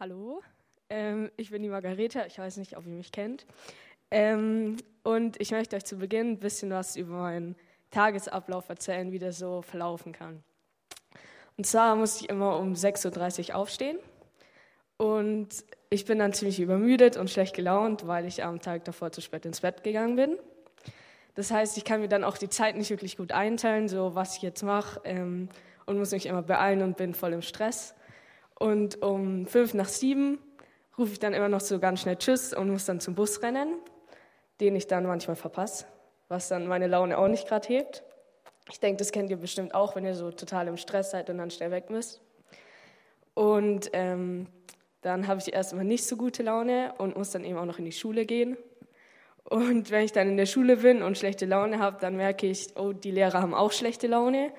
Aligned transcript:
Hallo, 0.00 0.42
ähm, 0.90 1.28
ich 1.36 1.50
bin 1.50 1.60
die 1.60 1.68
Margareta, 1.68 2.24
ich 2.24 2.38
weiß 2.38 2.58
nicht, 2.58 2.76
ob 2.76 2.86
ihr 2.86 2.92
mich 2.92 3.10
kennt. 3.10 3.44
Ähm, 4.12 4.76
und 5.02 5.40
ich 5.40 5.50
möchte 5.50 5.74
euch 5.74 5.84
zu 5.84 5.96
Beginn 5.96 6.30
ein 6.34 6.38
bisschen 6.38 6.70
was 6.70 6.94
über 6.94 7.14
meinen 7.14 7.56
Tagesablauf 7.90 8.68
erzählen, 8.68 9.10
wie 9.10 9.18
das 9.18 9.38
so 9.38 9.60
verlaufen 9.60 10.12
kann. 10.12 10.44
Und 11.56 11.66
zwar 11.66 11.96
muss 11.96 12.20
ich 12.20 12.28
immer 12.28 12.60
um 12.60 12.74
6.30 12.74 13.48
Uhr 13.48 13.56
aufstehen. 13.56 13.98
Und 14.98 15.48
ich 15.90 16.04
bin 16.04 16.20
dann 16.20 16.32
ziemlich 16.32 16.60
übermüdet 16.60 17.16
und 17.16 17.28
schlecht 17.28 17.56
gelaunt, 17.56 18.06
weil 18.06 18.24
ich 18.24 18.44
am 18.44 18.60
Tag 18.60 18.84
davor 18.84 19.10
zu 19.10 19.20
spät 19.20 19.46
ins 19.46 19.62
Bett 19.62 19.82
gegangen 19.82 20.14
bin. 20.14 20.38
Das 21.34 21.50
heißt, 21.50 21.76
ich 21.76 21.84
kann 21.84 22.00
mir 22.00 22.08
dann 22.08 22.22
auch 22.22 22.38
die 22.38 22.48
Zeit 22.48 22.76
nicht 22.76 22.90
wirklich 22.90 23.16
gut 23.16 23.32
einteilen, 23.32 23.88
so 23.88 24.14
was 24.14 24.36
ich 24.36 24.42
jetzt 24.42 24.62
mache, 24.62 25.00
ähm, 25.02 25.48
und 25.86 25.98
muss 25.98 26.12
mich 26.12 26.26
immer 26.26 26.42
beeilen 26.42 26.82
und 26.82 26.96
bin 26.96 27.14
voll 27.14 27.32
im 27.32 27.42
Stress. 27.42 27.96
Und 28.58 29.02
um 29.02 29.46
fünf 29.46 29.72
nach 29.74 29.88
sieben 29.88 30.40
rufe 30.98 31.12
ich 31.12 31.20
dann 31.20 31.32
immer 31.32 31.48
noch 31.48 31.60
so 31.60 31.78
ganz 31.78 32.00
schnell 32.00 32.16
Tschüss 32.16 32.52
und 32.52 32.70
muss 32.70 32.86
dann 32.86 32.98
zum 32.98 33.14
Bus 33.14 33.40
rennen, 33.42 33.78
den 34.60 34.74
ich 34.74 34.88
dann 34.88 35.06
manchmal 35.06 35.36
verpasse, 35.36 35.86
was 36.26 36.48
dann 36.48 36.66
meine 36.66 36.88
Laune 36.88 37.18
auch 37.18 37.28
nicht 37.28 37.46
gerade 37.46 37.68
hebt. 37.68 38.02
Ich 38.70 38.80
denke, 38.80 38.98
das 38.98 39.12
kennt 39.12 39.30
ihr 39.30 39.36
bestimmt 39.36 39.74
auch, 39.74 39.94
wenn 39.94 40.04
ihr 40.04 40.14
so 40.14 40.32
total 40.32 40.66
im 40.66 40.76
Stress 40.76 41.12
seid 41.12 41.30
und 41.30 41.38
dann 41.38 41.50
schnell 41.50 41.70
weg 41.70 41.88
müsst. 41.88 42.20
Und 43.34 43.90
ähm, 43.92 44.48
dann 45.02 45.28
habe 45.28 45.40
ich 45.40 45.54
erstmal 45.54 45.84
nicht 45.84 46.04
so 46.04 46.16
gute 46.16 46.42
Laune 46.42 46.92
und 46.98 47.16
muss 47.16 47.30
dann 47.30 47.44
eben 47.44 47.56
auch 47.56 47.64
noch 47.64 47.78
in 47.78 47.84
die 47.84 47.92
Schule 47.92 48.26
gehen. 48.26 48.56
Und 49.44 49.92
wenn 49.92 50.04
ich 50.04 50.12
dann 50.12 50.28
in 50.28 50.36
der 50.36 50.46
Schule 50.46 50.78
bin 50.78 51.02
und 51.02 51.16
schlechte 51.16 51.46
Laune 51.46 51.78
habe, 51.78 51.98
dann 52.00 52.16
merke 52.16 52.48
ich, 52.48 52.76
oh, 52.76 52.92
die 52.92 53.12
Lehrer 53.12 53.40
haben 53.40 53.54
auch 53.54 53.70
schlechte 53.70 54.08
Laune. 54.08 54.52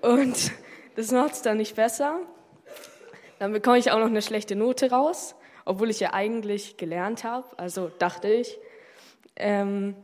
Und 0.00 0.52
das 0.94 1.10
macht 1.10 1.32
es 1.32 1.42
dann 1.42 1.56
nicht 1.56 1.74
besser. 1.74 2.20
Dann 3.38 3.52
bekomme 3.52 3.78
ich 3.78 3.90
auch 3.90 3.98
noch 3.98 4.06
eine 4.06 4.22
schlechte 4.22 4.56
Note 4.56 4.90
raus, 4.90 5.34
obwohl 5.64 5.90
ich 5.90 6.00
ja 6.00 6.12
eigentlich 6.12 6.76
gelernt 6.76 7.24
habe, 7.24 7.46
also 7.56 7.90
dachte 7.98 8.28
ich. 8.28 8.58
Ähm, 9.36 9.94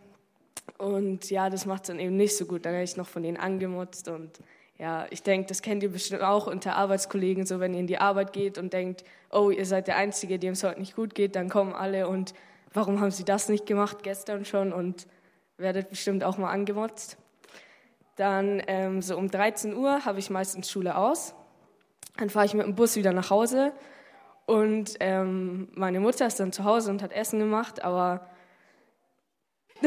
und 0.79 1.31
ja, 1.31 1.51
das 1.51 1.67
macht 1.67 1.83
es 1.83 1.89
dann 1.89 1.99
eben 1.99 2.17
nicht 2.17 2.37
so 2.37 2.47
gut. 2.47 2.65
Dann 2.65 2.73
werde 2.73 2.85
ich 2.85 2.97
noch 2.97 3.09
von 3.09 3.23
denen 3.23 3.37
angemutzt 3.37 4.09
und 4.09 4.39
ja, 4.79 5.07
ich 5.11 5.23
denke, 5.23 5.49
das 5.49 5.63
kennt 5.63 5.83
ihr 5.85 5.91
bestimmt 5.91 6.23
auch 6.23 6.49
unter 6.49 6.75
Arbeitskollegen, 6.75 7.47
so 7.47 7.61
wenn 7.61 7.75
ihr 7.75 7.81
in 7.81 7.87
die 7.87 7.99
Arbeit 7.99 8.33
geht 8.33 8.59
und 8.59 8.73
denkt, 8.73 9.05
oh, 9.31 9.51
ihr 9.51 9.67
seid 9.67 9.87
der 9.87 9.97
Einzige, 9.97 10.39
dem 10.39 10.55
es 10.55 10.65
heute 10.65 10.81
nicht 10.81 10.97
gut 10.97 11.15
geht, 11.15 11.37
dann 11.37 11.49
kommen 11.49 11.73
alle 11.73 12.09
und 12.09 12.35
warum 12.73 13.01
haben 13.01 13.13
sie 13.13 13.25
das 13.25 13.49
nicht 13.49 13.67
gemacht 13.67 14.03
gestern 14.03 14.45
schon 14.45 14.73
und 14.73 15.07
werdet 15.59 15.91
bestimmt 15.91 16.25
auch 16.25 16.39
mal 16.39 16.51
angemotzt. 16.51 17.17
Dann 18.17 18.63
ähm, 18.67 19.01
so 19.01 19.17
um 19.17 19.31
13 19.31 19.77
Uhr 19.77 20.05
habe 20.05 20.19
ich 20.19 20.29
meistens 20.29 20.71
Schule 20.71 20.97
aus 20.97 21.35
dann 22.17 22.31
fahre 22.31 22.47
ich 22.47 22.55
mit 22.55 22.67
dem 22.67 22.75
Bus 22.75 22.97
wieder 22.97 23.13
nach 23.13 23.31
Hause 23.31 23.73
und 24.47 24.95
ähm, 25.01 25.69
meine 25.75 26.01
Mutter 26.01 26.27
ist 26.27 26.41
dann 26.41 26.53
zu 26.53 26.65
Hause 26.65 26.91
und 26.91 27.03
hat 27.03 27.13
Essen 27.13 27.39
gemacht, 27.39 27.83
aber 27.83 28.27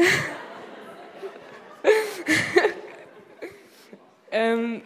ähm, 4.30 4.82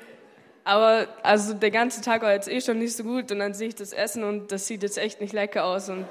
aber 0.65 1.09
also 1.23 1.55
der 1.55 1.71
ganze 1.71 2.03
Tag 2.03 2.23
war 2.23 2.33
jetzt 2.33 2.49
eh 2.49 2.61
schon 2.61 2.79
nicht 2.79 2.97
so 2.97 3.03
gut 3.03 3.33
und 3.33 3.41
dann 3.41 3.55
sehe 3.55 3.69
ich 3.69 3.75
das 3.75 3.93
Essen 3.93 4.25
und 4.25 4.53
das 4.53 4.67
sieht 4.67 4.83
jetzt 4.83 4.99
echt 4.99 5.21
nicht 5.21 5.33
lecker 5.33 5.65
aus 5.65 5.89
und 5.89 6.05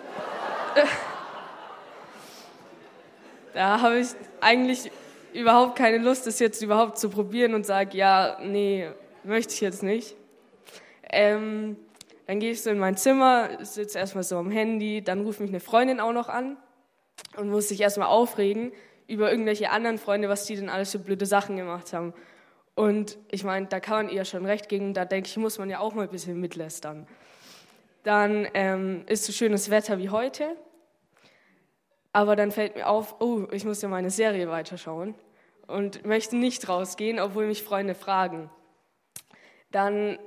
da 3.54 3.82
habe 3.82 4.00
ich 4.00 4.08
eigentlich 4.42 4.92
überhaupt 5.34 5.78
keine 5.78 6.00
Lust, 6.00 6.28
das 6.28 6.40
jetzt 6.40 6.62
überhaupt 6.62 6.98
zu 6.98 7.10
probieren 7.10 7.54
und 7.54 7.66
sage, 7.66 7.98
ja, 7.98 8.38
nee, 8.42 8.90
möchte 9.24 9.54
ich 9.54 9.62
jetzt 9.62 9.84
nicht. 9.84 10.18
Ähm, 11.12 11.78
dann 12.28 12.40
gehe 12.40 12.52
ich 12.52 12.64
so 12.64 12.70
in 12.70 12.80
mein 12.80 12.96
Zimmer, 12.98 13.50
sitze 13.66 14.00
erstmal 14.00 14.24
so 14.24 14.38
am 14.38 14.52
Handy, 14.52 15.04
dann 15.04 15.22
ruft 15.26 15.40
mich 15.40 15.50
eine 15.50 15.60
Freundin 15.60 16.00
auch 16.00 16.14
noch 16.14 16.30
an 16.30 16.58
und 17.38 17.50
muss 17.50 17.68
sich 17.68 17.82
erstmal 17.82 18.08
aufregen 18.08 18.72
über 19.08 19.30
irgendwelche 19.30 19.70
anderen 19.70 19.98
Freunde, 19.98 20.30
was 20.30 20.46
die 20.46 20.56
denn 20.56 20.70
alles 20.70 20.92
für 20.92 21.00
blöde 21.00 21.26
Sachen 21.26 21.58
gemacht 21.58 21.92
haben. 21.92 22.14
Und 22.74 23.18
ich 23.30 23.44
meine, 23.44 23.66
da 23.68 23.82
kann 23.82 24.06
man 24.06 24.16
ihr 24.16 24.24
schon 24.24 24.46
recht 24.46 24.70
geben, 24.70 24.94
da 24.94 25.04
denke 25.04 25.28
ich, 25.28 25.36
muss 25.38 25.60
man 25.60 25.70
ja 25.70 25.80
auch 25.80 25.94
mal 25.94 26.04
ein 26.04 26.10
bisschen 26.10 26.40
mitlästern. 26.40 27.06
Dann 28.04 28.48
ähm, 28.54 29.04
ist 29.08 29.26
so 29.26 29.34
schönes 29.34 29.70
Wetter 29.70 29.98
wie 29.98 30.10
heute, 30.10 30.56
aber 32.14 32.36
dann 32.36 32.52
fällt 32.52 32.76
mir 32.76 32.88
auf, 32.88 33.20
oh, 33.20 33.48
ich 33.52 33.66
muss 33.66 33.82
ja 33.82 33.90
meine 33.90 34.10
Serie 34.10 34.50
weiterschauen 34.50 35.16
und 35.68 36.06
möchte 36.06 36.38
nicht 36.38 36.68
rausgehen, 36.70 37.20
obwohl 37.20 37.48
mich 37.48 37.64
Freunde 37.64 37.94
fragen. 37.94 38.50
Dann 39.72 40.18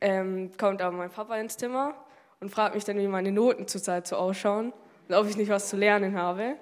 ähm, 0.00 0.50
kommt 0.56 0.82
aber 0.82 0.96
mein 0.96 1.10
Papa 1.10 1.36
ins 1.36 1.56
Zimmer 1.56 1.94
und 2.40 2.50
fragt 2.50 2.74
mich 2.74 2.84
dann, 2.84 2.98
wie 2.98 3.06
meine 3.06 3.32
Noten 3.32 3.68
zurzeit 3.68 4.06
so 4.06 4.16
ausschauen 4.16 4.72
und 5.08 5.14
ob 5.14 5.28
ich 5.28 5.36
nicht 5.36 5.50
was 5.50 5.68
zu 5.68 5.76
lernen 5.76 6.16
habe. 6.16 6.56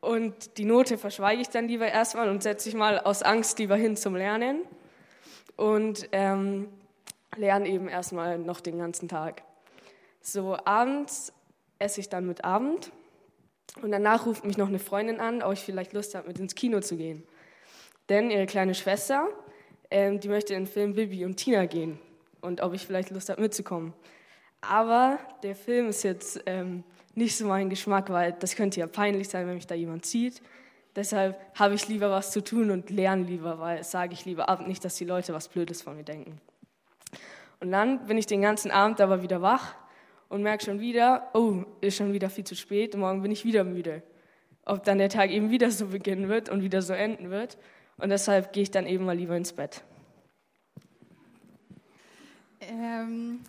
Und 0.00 0.56
die 0.58 0.64
Note 0.64 0.98
verschweige 0.98 1.42
ich 1.42 1.48
dann 1.48 1.68
lieber 1.68 1.88
erstmal 1.88 2.28
und 2.28 2.42
setze 2.42 2.68
ich 2.68 2.74
mal 2.74 3.00
aus 3.00 3.22
Angst 3.22 3.58
lieber 3.58 3.76
hin 3.76 3.96
zum 3.96 4.14
Lernen 4.14 4.62
und 5.56 6.08
ähm, 6.12 6.68
lerne 7.36 7.68
eben 7.68 7.88
erstmal 7.88 8.38
noch 8.38 8.60
den 8.60 8.78
ganzen 8.78 9.08
Tag. 9.08 9.42
So 10.20 10.56
abends 10.64 11.32
esse 11.78 12.00
ich 12.00 12.08
dann 12.08 12.26
mit 12.26 12.44
Abend 12.44 12.92
und 13.82 13.90
danach 13.90 14.26
ruft 14.26 14.44
mich 14.44 14.56
noch 14.56 14.68
eine 14.68 14.78
Freundin 14.78 15.20
an, 15.20 15.42
ob 15.42 15.52
ich 15.52 15.60
vielleicht 15.60 15.92
Lust 15.92 16.14
habe, 16.14 16.28
mit 16.28 16.38
ins 16.38 16.54
Kino 16.54 16.80
zu 16.80 16.96
gehen. 16.96 17.24
Denn 18.08 18.30
ihre 18.30 18.46
kleine 18.46 18.74
Schwester, 18.74 19.28
ähm, 19.90 20.20
die 20.20 20.28
möchte 20.28 20.54
in 20.54 20.64
den 20.64 20.70
Film 20.70 20.94
Bibi 20.94 21.24
und 21.24 21.36
Tina 21.36 21.66
gehen 21.66 21.98
und 22.46 22.60
ob 22.62 22.72
ich 22.72 22.86
vielleicht 22.86 23.10
Lust 23.10 23.28
habe 23.28 23.42
mitzukommen. 23.42 23.92
Aber 24.60 25.18
der 25.42 25.54
Film 25.54 25.88
ist 25.88 26.02
jetzt 26.02 26.40
ähm, 26.46 26.82
nicht 27.14 27.36
so 27.36 27.46
mein 27.46 27.68
Geschmack, 27.68 28.10
weil 28.10 28.32
das 28.32 28.56
könnte 28.56 28.80
ja 28.80 28.86
peinlich 28.86 29.28
sein, 29.28 29.46
wenn 29.46 29.54
mich 29.54 29.66
da 29.66 29.74
jemand 29.74 30.06
sieht. 30.06 30.42
Deshalb 30.94 31.38
habe 31.54 31.74
ich 31.74 31.88
lieber 31.88 32.10
was 32.10 32.30
zu 32.30 32.42
tun 32.42 32.70
und 32.70 32.88
lerne 32.88 33.24
lieber, 33.24 33.58
weil 33.58 33.84
sage 33.84 34.14
ich 34.14 34.24
lieber 34.24 34.48
ab, 34.48 34.66
nicht, 34.66 34.84
dass 34.84 34.94
die 34.96 35.04
Leute 35.04 35.34
was 35.34 35.48
Blödes 35.48 35.82
von 35.82 35.96
mir 35.96 36.04
denken. 36.04 36.40
Und 37.60 37.70
dann 37.70 38.06
bin 38.06 38.16
ich 38.18 38.26
den 38.26 38.42
ganzen 38.42 38.70
Abend 38.70 39.00
aber 39.00 39.22
wieder 39.22 39.42
wach 39.42 39.74
und 40.28 40.42
merke 40.42 40.64
schon 40.64 40.80
wieder, 40.80 41.28
oh, 41.34 41.64
ist 41.80 41.96
schon 41.96 42.12
wieder 42.12 42.30
viel 42.30 42.44
zu 42.44 42.54
spät, 42.54 42.96
morgen 42.96 43.22
bin 43.22 43.30
ich 43.30 43.44
wieder 43.44 43.64
müde. 43.64 44.02
Ob 44.64 44.84
dann 44.84 44.98
der 44.98 45.08
Tag 45.08 45.30
eben 45.30 45.50
wieder 45.50 45.70
so 45.70 45.86
beginnen 45.88 46.28
wird 46.28 46.48
und 46.48 46.62
wieder 46.62 46.82
so 46.82 46.92
enden 46.92 47.30
wird. 47.30 47.56
Und 47.98 48.08
deshalb 48.08 48.52
gehe 48.52 48.64
ich 48.64 48.70
dann 48.70 48.86
eben 48.86 49.04
mal 49.04 49.16
lieber 49.16 49.36
ins 49.36 49.52
Bett. 49.52 49.84
Ähm. 52.68 53.40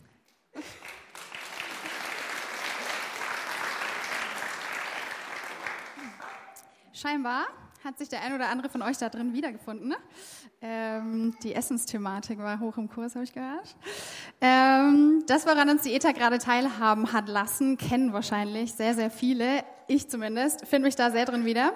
Scheinbar 6.94 7.48
hat 7.84 7.98
sich 7.98 8.10
der 8.10 8.22
ein 8.22 8.34
oder 8.34 8.50
andere 8.50 8.70
von 8.70 8.82
euch 8.82 8.98
da 8.98 9.10
drin 9.10 9.34
wiedergefunden. 9.34 9.90
Ne? 9.90 9.98
Ähm, 10.60 11.36
die 11.44 11.54
Essensthematik 11.54 12.40
war 12.40 12.60
hoch 12.60 12.78
im 12.78 12.90
Kurs, 12.90 13.14
habe 13.14 13.24
ich 13.24 13.32
gehört. 13.32 13.76
Ähm, 14.42 15.24
das, 15.28 15.46
woran 15.46 15.70
uns 15.70 15.84
die 15.84 15.94
ETA 15.94 16.14
gerade 16.14 16.40
teilhaben 16.40 17.14
hat 17.14 17.30
lassen, 17.30 17.78
kennen 17.78 18.12
wahrscheinlich 18.12 18.74
sehr, 18.74 18.96
sehr 18.96 19.12
viele. 19.12 19.64
Ich 19.88 20.10
zumindest 20.10 20.66
finde 20.66 20.88
mich 20.88 20.96
da 20.96 21.12
sehr 21.12 21.26
drin 21.26 21.46
wieder. 21.46 21.74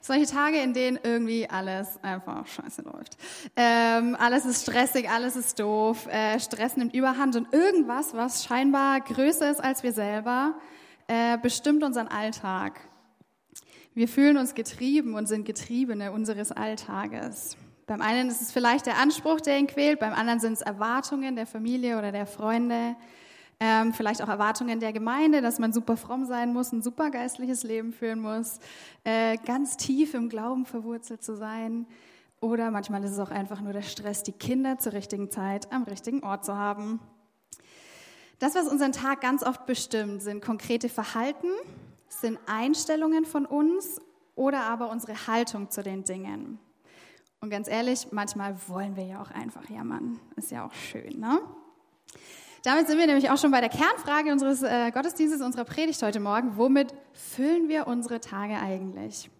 Solche 0.00 0.26
Tage, 0.26 0.58
in 0.60 0.72
denen 0.72 0.98
irgendwie 1.04 1.48
alles 1.48 2.02
einfach 2.02 2.48
scheiße 2.48 2.82
läuft. 2.82 3.16
Ähm, 3.54 4.16
alles 4.18 4.44
ist 4.44 4.62
stressig, 4.62 5.08
alles 5.08 5.36
ist 5.36 5.60
doof, 5.60 6.08
äh, 6.08 6.40
Stress 6.40 6.76
nimmt 6.76 6.94
überhand 6.94 7.36
und 7.36 7.52
irgendwas, 7.52 8.12
was 8.12 8.44
scheinbar 8.44 9.02
größer 9.02 9.48
ist 9.50 9.62
als 9.62 9.84
wir 9.84 9.92
selber, 9.92 10.54
äh, 11.06 11.38
bestimmt 11.38 11.84
unseren 11.84 12.08
Alltag. 12.08 12.80
Wir 13.94 14.08
fühlen 14.08 14.36
uns 14.36 14.54
getrieben 14.54 15.14
und 15.14 15.26
sind 15.26 15.44
Getriebene 15.44 16.10
unseres 16.10 16.50
Alltages. 16.50 17.56
Beim 17.86 18.02
einen 18.02 18.28
ist 18.28 18.42
es 18.42 18.50
vielleicht 18.50 18.86
der 18.86 18.98
Anspruch, 18.98 19.40
der 19.40 19.58
ihn 19.58 19.68
quält, 19.68 20.00
beim 20.00 20.12
anderen 20.12 20.40
sind 20.40 20.54
es 20.54 20.60
Erwartungen 20.60 21.36
der 21.36 21.46
Familie 21.46 21.98
oder 21.98 22.10
der 22.10 22.26
Freunde, 22.26 22.96
ähm, 23.60 23.94
vielleicht 23.94 24.20
auch 24.22 24.28
Erwartungen 24.28 24.80
der 24.80 24.92
Gemeinde, 24.92 25.40
dass 25.40 25.60
man 25.60 25.72
super 25.72 25.96
fromm 25.96 26.24
sein 26.24 26.52
muss, 26.52 26.72
ein 26.72 26.82
super 26.82 27.10
geistliches 27.10 27.62
Leben 27.62 27.92
führen 27.92 28.20
muss, 28.20 28.58
äh, 29.04 29.36
ganz 29.46 29.76
tief 29.76 30.14
im 30.14 30.28
Glauben 30.28 30.66
verwurzelt 30.66 31.22
zu 31.22 31.36
sein. 31.36 31.86
Oder 32.40 32.72
manchmal 32.72 33.04
ist 33.04 33.12
es 33.12 33.18
auch 33.20 33.30
einfach 33.30 33.60
nur 33.60 33.72
der 33.72 33.82
Stress, 33.82 34.24
die 34.24 34.32
Kinder 34.32 34.78
zur 34.78 34.92
richtigen 34.92 35.30
Zeit 35.30 35.72
am 35.72 35.84
richtigen 35.84 36.24
Ort 36.24 36.44
zu 36.44 36.56
haben. 36.56 36.98
Das, 38.40 38.56
was 38.56 38.66
unseren 38.66 38.92
Tag 38.92 39.20
ganz 39.20 39.44
oft 39.44 39.64
bestimmt, 39.64 40.22
sind 40.22 40.44
konkrete 40.44 40.88
Verhalten, 40.88 41.48
sind 42.08 42.38
Einstellungen 42.46 43.24
von 43.24 43.46
uns 43.46 44.00
oder 44.34 44.64
aber 44.64 44.90
unsere 44.90 45.28
Haltung 45.28 45.70
zu 45.70 45.82
den 45.82 46.04
Dingen. 46.04 46.58
Und 47.40 47.50
ganz 47.50 47.68
ehrlich, 47.68 48.08
manchmal 48.12 48.56
wollen 48.66 48.96
wir 48.96 49.04
ja 49.04 49.22
auch 49.22 49.30
einfach 49.30 49.68
jammern. 49.68 50.18
Ist 50.36 50.50
ja 50.50 50.66
auch 50.66 50.72
schön, 50.72 51.20
ne? 51.20 51.40
Damit 52.64 52.88
sind 52.88 52.98
wir 52.98 53.06
nämlich 53.06 53.30
auch 53.30 53.38
schon 53.38 53.52
bei 53.52 53.60
der 53.60 53.68
Kernfrage 53.68 54.32
unseres 54.32 54.62
äh, 54.62 54.90
Gottesdienstes, 54.90 55.40
unserer 55.40 55.64
Predigt 55.64 56.02
heute 56.02 56.18
Morgen. 56.18 56.56
Womit 56.56 56.92
füllen 57.12 57.68
wir 57.68 57.86
unsere 57.86 58.20
Tage 58.20 58.58
eigentlich? 58.58 59.30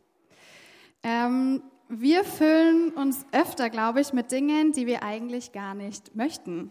Ähm, 1.03 1.63
wir 1.89 2.25
füllen 2.25 2.91
uns 2.93 3.27
öfter, 3.33 3.71
glaube 3.71 4.01
ich, 4.01 4.13
mit 4.13 4.31
Dingen, 4.31 4.73
die 4.73 4.87
wir 4.87 5.03
eigentlich 5.03 5.53
gar 5.53 5.75
nicht 5.75 6.15
möchten. 6.15 6.71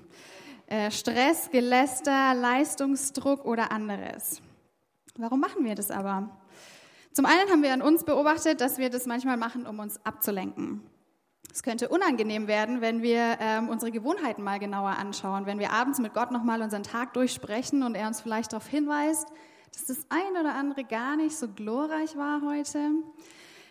äh, 0.67 0.91
Stress, 0.91 1.49
Geläster, 1.51 2.33
Leistungsdruck 2.33 3.45
oder 3.45 3.71
anderes. 3.71 4.41
Warum 5.17 5.39
machen 5.39 5.63
wir 5.63 5.75
das 5.75 5.91
aber? 5.91 6.29
Zum 7.11 7.25
einen 7.25 7.49
haben 7.49 7.63
wir 7.63 7.73
an 7.73 7.81
uns 7.81 8.03
beobachtet, 8.03 8.61
dass 8.61 8.77
wir 8.77 8.89
das 8.89 9.05
manchmal 9.05 9.37
machen, 9.37 9.65
um 9.65 9.79
uns 9.79 10.03
abzulenken. 10.05 10.81
Es 11.55 11.63
könnte 11.63 11.87
unangenehm 11.87 12.47
werden, 12.47 12.81
wenn 12.81 13.01
wir 13.01 13.37
ähm, 13.39 13.69
unsere 13.69 13.89
Gewohnheiten 13.89 14.43
mal 14.43 14.59
genauer 14.59 14.89
anschauen, 14.89 15.45
wenn 15.45 15.57
wir 15.57 15.71
abends 15.71 15.99
mit 15.99 16.13
Gott 16.13 16.29
nochmal 16.29 16.61
unseren 16.61 16.83
Tag 16.83 17.13
durchsprechen 17.13 17.81
und 17.81 17.95
er 17.95 18.07
uns 18.07 18.19
vielleicht 18.19 18.51
darauf 18.51 18.67
hinweist, 18.67 19.29
dass 19.73 19.85
das 19.85 20.05
ein 20.09 20.37
oder 20.37 20.53
andere 20.53 20.83
gar 20.83 21.15
nicht 21.15 21.37
so 21.37 21.47
glorreich 21.47 22.17
war 22.17 22.41
heute. 22.41 22.89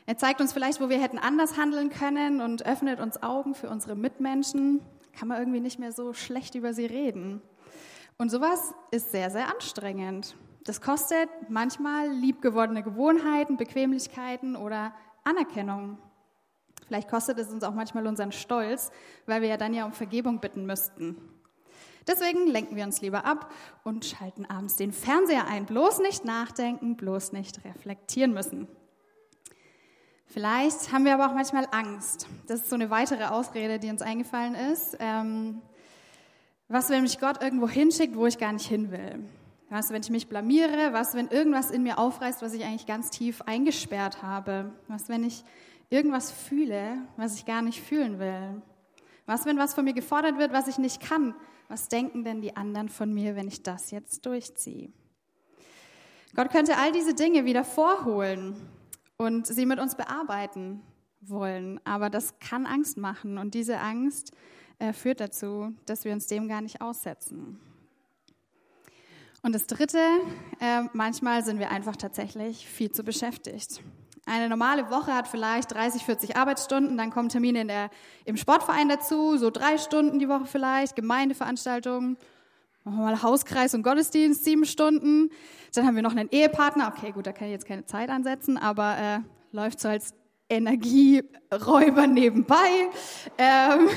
Er 0.07 0.17
zeigt 0.17 0.41
uns 0.41 0.55
vielleicht, 0.55 0.81
wo 0.81 0.89
wir 0.89 0.99
hätten 0.99 1.19
anders 1.19 1.59
handeln 1.59 1.91
können 1.91 2.41
und 2.41 2.65
öffnet 2.65 3.01
uns 3.01 3.23
Augen 3.23 3.55
für 3.55 3.69
unsere 3.69 3.97
Mitmenschen. 3.97 4.81
Kann 5.15 5.29
man 5.29 5.39
irgendwie 5.39 5.61
nicht 5.61 5.79
mehr 5.79 5.93
so 5.93 6.15
schlecht 6.15 6.55
über 6.55 6.73
sie 6.73 6.87
reden. 6.87 7.43
Und 8.17 8.31
sowas 8.31 8.73
ist 8.93 9.13
sehr, 9.13 9.31
sehr 9.31 9.53
anstrengend. 9.53 10.37
Das 10.65 10.81
kostet 10.81 11.29
manchmal 11.51 12.09
liebgewordene 12.09 12.83
Gewohnheiten, 12.83 13.59
Bequemlichkeiten 13.59 14.57
oder 14.57 14.95
Anerkennung. 15.23 15.99
Vielleicht 16.87 17.09
kostet 17.09 17.39
es 17.39 17.51
uns 17.51 17.65
auch 17.65 17.75
manchmal 17.75 18.07
unseren 18.07 18.33
Stolz, 18.33 18.91
weil 19.27 19.43
wir 19.43 19.49
ja 19.49 19.57
dann 19.57 19.75
ja 19.75 19.85
um 19.85 19.93
Vergebung 19.93 20.41
bitten 20.41 20.67
müssten. 20.67 21.17
Deswegen 22.07 22.47
lenken 22.47 22.77
wir 22.77 22.85
uns 22.85 23.01
lieber 23.01 23.25
ab 23.25 23.51
und 23.83 24.05
schalten 24.05 24.45
abends 24.45 24.77
den 24.77 24.93
Fernseher 24.93 25.47
ein. 25.47 25.65
Bloß 25.65 26.01
nicht 26.01 26.25
nachdenken, 26.25 26.97
bloß 26.97 27.33
nicht 27.33 27.65
reflektieren 27.65 28.35
müssen. 28.35 28.69
Vielleicht 30.27 30.93
haben 30.93 31.05
wir 31.05 31.15
aber 31.15 31.29
auch 31.29 31.35
manchmal 31.35 31.67
Angst. 31.71 32.27
Das 32.47 32.61
ist 32.61 32.69
so 32.69 32.75
eine 32.75 32.91
weitere 32.91 33.25
Ausrede, 33.25 33.79
die 33.79 33.89
uns 33.89 34.03
eingefallen 34.03 34.55
ist. 34.55 34.97
Ähm, 34.99 35.63
was, 36.69 36.91
wenn 36.91 37.03
mich 37.03 37.21
Gott 37.21 37.43
irgendwo 37.43 37.69
hinschickt, 37.69 38.17
wo 38.17 38.27
ich 38.27 38.39
gar 38.39 38.53
nicht 38.53 38.67
hin 38.67 38.91
will? 38.91 39.25
Was, 39.71 39.91
wenn 39.91 40.03
ich 40.03 40.11
mich 40.11 40.29
blamiere? 40.29 40.93
Was, 40.93 41.15
wenn 41.15 41.29
irgendwas 41.29 41.71
in 41.71 41.83
mir 41.83 41.99
aufreißt, 41.99 42.43
was 42.43 42.53
ich 42.53 42.65
eigentlich 42.65 42.87
ganz 42.87 43.11
tief 43.11 43.43
eingesperrt 43.43 44.23
habe? 44.23 44.73
Was, 44.89 45.09
wenn 45.09 45.25
ich 45.25 45.45
irgendwas 45.95 46.33
fühle, 46.33 46.99
was 47.17 47.37
ich 47.37 47.47
gar 47.47 47.63
nicht 47.63 47.81
fühlen 47.81 48.19
will? 48.19 48.61
Was, 49.27 49.47
wenn 49.47 49.59
was 49.59 49.75
von 49.75 49.85
mir 49.85 49.95
gefordert 49.95 50.39
wird, 50.39 50.53
was 50.53 50.67
ich 50.67 50.77
nicht 50.77 51.01
kann? 51.01 51.35
Was 51.69 51.89
denken 51.89 52.25
denn 52.25 52.43
die 52.43 52.57
anderen 52.57 52.89
von 52.89 53.15
mir, 53.15 53.37
wenn 53.37 53.49
ich 53.49 53.63
das 53.63 53.91
jetzt 53.93 54.27
durchziehe? 54.27 54.93
Gott 56.35 56.51
könnte 56.51 56.77
all 56.77 56.91
diese 56.91 57.15
Dinge 57.15 57.45
wieder 57.45 57.63
vorholen 57.63 58.57
und 59.17 59.47
sie 59.47 59.67
mit 59.67 59.79
uns 59.79 59.95
bearbeiten 59.95 60.83
wollen, 61.21 61.81
aber 61.85 62.11
das 62.11 62.39
kann 62.41 62.67
Angst 62.67 62.99
machen 62.99 63.39
und 63.39 63.55
diese 63.55 63.79
Angst 63.79 64.33
äh, 64.81 64.93
führt 64.93 65.21
dazu, 65.21 65.73
dass 65.87 66.05
wir 66.05 66.13
uns 66.13 66.27
dem 66.27 66.49
gar 66.49 66.61
nicht 66.61 66.81
aussetzen. 66.81 67.61
Und 69.43 69.55
das 69.55 69.67
Dritte, 69.67 69.99
äh, 70.61 70.83
manchmal 70.93 71.45
sind 71.45 71.61
wir 71.61 71.71
einfach 71.71 71.97
tatsächlich 71.97 72.67
viel 72.67 72.91
zu 72.91 73.05
beschäftigt. 73.05 73.81
Eine 74.27 74.49
normale 74.49 74.91
Woche 74.91 75.15
hat 75.15 75.29
vielleicht 75.29 75.73
30, 75.73 76.03
40 76.05 76.37
Arbeitsstunden, 76.37 76.97
dann 76.97 77.11
kommen 77.11 77.29
Termine 77.29 77.61
in 77.61 77.69
der, 77.69 77.91
im 78.25 78.37
Sportverein 78.39 78.89
dazu, 78.89 79.37
so 79.37 79.51
drei 79.51 79.77
Stunden 79.77 80.19
die 80.19 80.29
Woche 80.29 80.47
vielleicht, 80.47 80.97
Gemeindeveranstaltungen, 80.97 82.17
mal 82.85 83.23
Hauskreis 83.23 83.75
und 83.75 83.83
Gottesdienst, 83.83 84.45
sieben 84.45 84.65
Stunden. 84.65 85.31
Dann 85.75 85.87
haben 85.87 85.97
wir 85.97 86.03
noch 86.03 86.17
einen 86.17 86.31
Ehepartner, 86.31 86.93
okay, 86.97 87.13
gut, 87.13 87.27
da 87.27 87.33
kann 87.33 87.49
ich 87.49 87.53
jetzt 87.53 87.67
keine 87.67 87.85
Zeit 87.85 88.09
ansetzen, 88.09 88.57
aber 88.57 88.97
äh, 88.99 89.19
läuft 89.53 89.81
so 89.81 89.89
als 89.89 90.15
Energieräuber 90.49 92.07
nebenbei. 92.07 92.91
Ähm, 93.37 93.89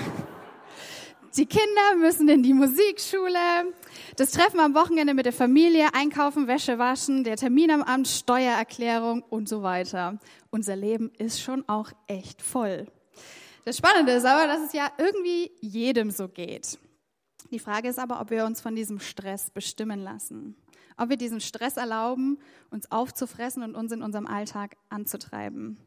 die 1.38 1.46
Kinder 1.46 1.96
müssen 1.98 2.28
in 2.30 2.42
die 2.42 2.54
Musikschule. 2.54 3.72
Das 4.16 4.32
Treffen 4.32 4.60
am 4.60 4.74
Wochenende 4.74 5.14
mit 5.14 5.28
der 5.28 5.34
Familie, 5.34 5.94
Einkaufen, 5.94 6.48
Wäsche 6.48 6.80
waschen, 6.80 7.24
der 7.24 7.38
Termin 7.38 7.70
am 7.70 7.84
Amt, 7.84 8.08
Steuererklärung 8.08 9.22
und 9.30 9.48
so 9.48 9.62
weiter. 9.62 10.18
Unser 10.50 10.76
Leben 10.76 11.12
ist 11.18 11.42
schon 11.42 11.64
auch 11.70 11.92
echt 12.08 12.42
voll. 12.42 12.88
Das 13.66 13.78
Spannende 13.78 14.14
ist 14.14 14.26
aber, 14.26 14.48
dass 14.48 14.66
es 14.66 14.74
ja 14.74 14.92
irgendwie 14.98 15.52
jedem 15.62 16.10
so 16.10 16.28
geht. 16.28 16.80
Die 17.52 17.60
Frage 17.60 17.88
ist 17.88 18.00
aber, 18.00 18.20
ob 18.20 18.32
wir 18.32 18.46
uns 18.46 18.60
von 18.60 18.76
diesem 18.76 19.00
Stress 19.00 19.52
bestimmen 19.52 20.02
lassen. 20.02 20.56
Ob 20.98 21.10
wir 21.10 21.18
diesen 21.18 21.40
Stress 21.40 21.78
erlauben, 21.78 22.40
uns 22.72 22.92
aufzufressen 22.92 23.62
und 23.62 23.76
uns 23.76 23.92
in 23.92 24.02
unserem 24.02 24.26
Alltag 24.26 24.76
anzutreiben. 24.90 25.78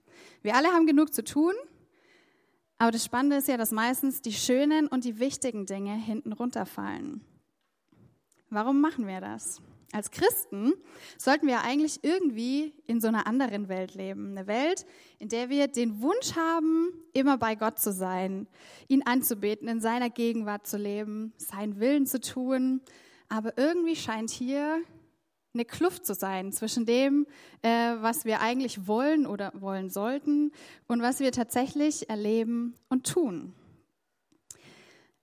Wir 0.43 0.55
alle 0.55 0.69
haben 0.69 0.87
genug 0.87 1.12
zu 1.12 1.25
tun, 1.25 1.55
aber 2.81 2.93
das 2.93 3.05
Spannende 3.05 3.37
ist 3.37 3.47
ja, 3.47 3.59
dass 3.59 3.73
meistens 3.73 4.23
die 4.23 4.32
schönen 4.32 4.87
und 4.87 5.05
die 5.05 5.19
wichtigen 5.19 5.67
Dinge 5.67 5.94
hinten 5.94 6.32
runterfallen. 6.32 7.21
Warum 8.49 8.81
machen 8.81 9.06
wir 9.06 9.21
das? 9.21 9.61
Als 9.93 10.11
Christen 10.11 10.73
sollten 11.19 11.47
wir 11.47 11.61
eigentlich 11.61 12.03
irgendwie 12.03 12.73
in 12.87 13.03
so 13.03 13.09
einer 13.09 13.27
anderen 13.27 13.69
Welt 13.69 13.94
leben. 13.94 14.31
Eine 14.31 14.47
Welt, 14.47 14.87
in 15.19 15.29
der 15.29 15.50
wir 15.50 15.69
den 15.69 16.00
Wunsch 16.00 16.37
haben, 16.37 16.88
immer 17.12 17.37
bei 17.37 17.55
Gott 17.55 17.79
zu 17.79 17.93
sein, 17.93 18.49
ihn 18.88 19.03
anzubeten, 19.05 19.69
in 19.69 19.83
seiner 19.83 20.09
Gegenwart 20.09 20.67
zu 20.67 20.79
leben, 20.79 21.35
seinen 21.37 21.81
Willen 21.81 22.06
zu 22.06 22.19
tun. 22.19 22.81
Aber 23.29 23.59
irgendwie 23.59 23.94
scheint 23.94 24.31
hier 24.31 24.81
eine 25.55 25.64
Kluft 25.64 26.06
zu 26.06 26.14
sein 26.14 26.52
zwischen 26.52 26.87
dem, 26.87 27.26
äh, 27.62 27.94
was 28.00 28.25
wir 28.25 28.41
eigentlich 28.41 28.87
wollen 28.87 29.26
oder 29.26 29.52
wollen 29.55 29.91
sollten 29.91 30.52
und 30.87 31.02
was 31.02 31.20
wir 31.20 31.32
tatsächlich 31.32 32.08
erleben 32.08 32.75
und 32.88 33.06
tun. 33.06 33.52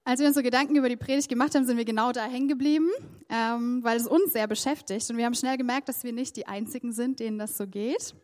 Als 0.04 0.22
wir 0.22 0.28
uns 0.28 0.38
so 0.38 0.42
Gedanken 0.42 0.76
über 0.78 0.88
die 0.88 0.96
Predigt 0.96 1.28
gemacht 1.28 1.54
haben, 1.54 1.66
sind 1.66 1.76
wir 1.76 1.84
genau 1.84 2.14
da 2.14 2.26
hängen 2.26 2.48
geblieben, 2.48 2.90
ähm, 3.30 3.84
weil 3.84 3.98
es 3.98 4.08
uns 4.08 4.32
sehr 4.32 4.48
beschäftigt. 4.48 5.10
Und 5.10 5.18
wir 5.18 5.26
haben 5.26 5.34
schnell 5.34 5.58
gemerkt, 5.58 5.90
dass 5.90 6.06
wir 6.06 6.14
nicht 6.14 6.38
die 6.38 6.48
Einzigen 6.48 6.94
sind, 6.94 7.20
denen 7.20 7.38
das 7.38 7.58
so 7.58 7.68
geht. 7.68 8.16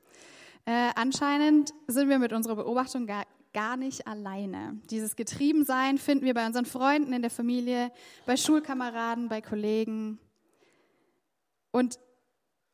Äh, 0.65 0.91
anscheinend 0.95 1.73
sind 1.87 2.07
wir 2.07 2.19
mit 2.19 2.31
unserer 2.31 2.55
Beobachtung 2.55 3.05
gar, 3.05 3.25
gar 3.53 3.75
nicht 3.75 4.07
alleine. 4.07 4.79
Dieses 4.89 5.17
Getriebensein 5.17 5.97
finden 5.97 6.23
wir 6.23 6.33
bei 6.33 6.47
unseren 6.47 6.65
Freunden 6.65 7.11
in 7.11 7.21
der 7.21 7.31
Familie, 7.31 7.91
bei 8.25 8.37
Schulkameraden, 8.37 9.27
bei 9.27 9.41
Kollegen, 9.41 10.19
und 11.73 11.99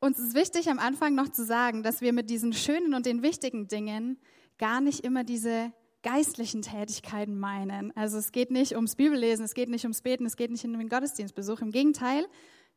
uns 0.01 0.19
ist 0.19 0.35
wichtig 0.35 0.69
am 0.69 0.77
Anfang 0.77 1.15
noch 1.15 1.29
zu 1.29 1.43
sagen, 1.43 1.83
dass 1.83 2.01
wir 2.01 2.13
mit 2.13 2.29
diesen 2.29 2.53
schönen 2.53 2.93
und 2.93 3.05
den 3.05 3.23
wichtigen 3.23 3.67
Dingen 3.67 4.19
gar 4.57 4.81
nicht 4.81 5.03
immer 5.03 5.23
diese 5.23 5.73
geistlichen 6.03 6.61
Tätigkeiten 6.61 7.39
meinen. 7.39 7.95
Also 7.95 8.17
es 8.17 8.31
geht 8.31 8.51
nicht 8.51 8.75
ums 8.75 8.95
Bibellesen, 8.95 9.43
es 9.45 9.53
geht 9.53 9.69
nicht 9.69 9.85
ums 9.85 10.01
Beten, 10.01 10.25
es 10.25 10.37
geht 10.37 10.51
nicht 10.51 10.63
um 10.65 10.77
den 10.77 10.89
Gottesdienstbesuch. 10.89 11.61
Im 11.61 11.71
Gegenteil, 11.71 12.27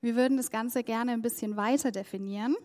wir 0.01 0.17
würden 0.17 0.37
das 0.37 0.51
Ganze 0.51 0.83
gerne 0.83 1.13
ein 1.13 1.23
bisschen 1.23 1.57
weiter 1.57 1.91
definieren 1.91 2.57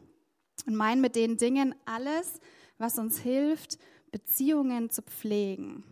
und 0.66 0.76
meinen 0.76 1.02
mit 1.02 1.16
den 1.16 1.38
Dingen 1.38 1.76
alles, 1.86 2.40
was 2.78 2.98
uns 2.98 3.20
hilft, 3.20 3.78
Beziehungen 4.12 4.90
zu 4.90 5.02
pflegen. 5.02 5.84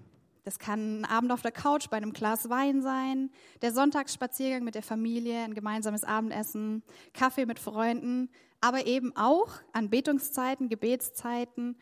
Das 0.46 0.60
kann 0.60 1.02
ein 1.02 1.06
Abend 1.06 1.32
auf 1.32 1.42
der 1.42 1.52
Couch 1.52 1.90
bei 1.90 1.98
einem 1.98 2.14
Glas 2.14 2.52
Wein 2.52 2.84
sein, 2.84 3.32
der 3.64 3.74
Sonntagsspaziergang 3.74 4.64
mit 4.64 4.76
der 4.76 4.84
Familie, 4.84 5.40
ein 5.40 5.56
gemeinsames 5.56 6.04
Abendessen, 6.04 6.84
Kaffee 7.16 7.48
mit 7.48 7.58
Freunden, 7.58 8.30
aber 8.62 8.86
eben 8.86 9.12
auch 9.18 9.50
Anbetungszeiten, 9.74 10.70
Gebetszeiten 10.70 11.76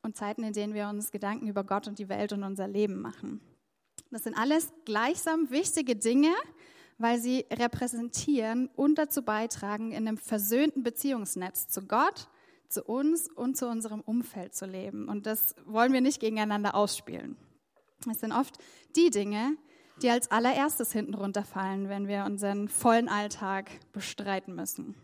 und 0.00 0.16
Zeiten, 0.16 0.44
in 0.44 0.54
denen 0.54 0.72
wir 0.72 0.88
uns 0.88 1.10
Gedanken 1.10 1.46
über 1.46 1.62
Gott 1.62 1.88
und 1.88 1.98
die 1.98 2.08
Welt 2.08 2.32
und 2.32 2.42
unser 2.42 2.66
Leben 2.66 3.02
machen. 3.02 3.42
Das 4.10 4.24
sind 4.24 4.38
alles 4.38 4.72
gleichsam 4.86 5.50
wichtige 5.50 5.94
Dinge, 5.94 6.32
weil 6.96 7.20
sie 7.20 7.44
repräsentieren 7.52 8.70
und 8.76 8.96
dazu 8.96 9.20
beitragen, 9.20 9.92
in 9.92 10.08
einem 10.08 10.16
versöhnten 10.16 10.82
Beziehungsnetz 10.82 11.68
zu 11.68 11.82
Gott, 11.82 12.28
zu 12.70 12.82
uns 12.82 13.30
und 13.30 13.58
zu 13.58 13.68
unserem 13.68 14.00
Umfeld 14.00 14.54
zu 14.54 14.64
leben. 14.64 15.06
Und 15.10 15.26
das 15.26 15.54
wollen 15.66 15.92
wir 15.92 16.00
nicht 16.00 16.20
gegeneinander 16.20 16.74
ausspielen. 16.74 17.36
Es 18.10 18.20
sind 18.20 18.32
oft 18.32 18.58
die 18.94 19.10
Dinge, 19.10 19.56
die 20.02 20.10
als 20.10 20.30
allererstes 20.30 20.92
hinten 20.92 21.14
runterfallen, 21.14 21.88
wenn 21.88 22.08
wir 22.08 22.24
unseren 22.24 22.68
vollen 22.68 23.08
Alltag 23.08 23.70
bestreiten 23.92 24.54
müssen. 24.54 24.94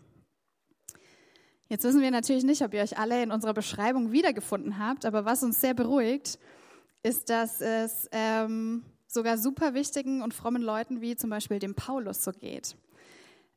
Jetzt 1.69 1.85
wissen 1.85 2.03
wir 2.03 2.11
natürlich 2.11 2.45
nicht, 2.45 2.63
ob 2.63 2.75
ihr 2.75 2.83
euch 2.83 2.99
alle 2.99 3.23
in 3.23 3.31
unserer 3.31 3.55
Beschreibung 3.55 4.13
wiedergefunden 4.13 4.79
habt, 4.79 5.07
aber 5.07 5.25
was 5.25 5.43
uns 5.43 5.61
sehr 5.61 5.73
beruhigt, 5.73 6.39
ist, 7.03 7.31
dass 7.31 7.63
es 7.63 8.09
ähm, 8.13 8.85
sogar 9.07 9.39
super 9.39 9.73
wichtigen 9.73 10.21
und 10.23 10.35
frommen 10.35 10.63
Leuten 10.63 11.01
wie 11.01 11.17
zum 11.17 11.31
Beispiel 11.31 11.59
dem 11.59 11.75
Paulus 11.75 12.23
so 12.23 12.33
geht. 12.33 12.77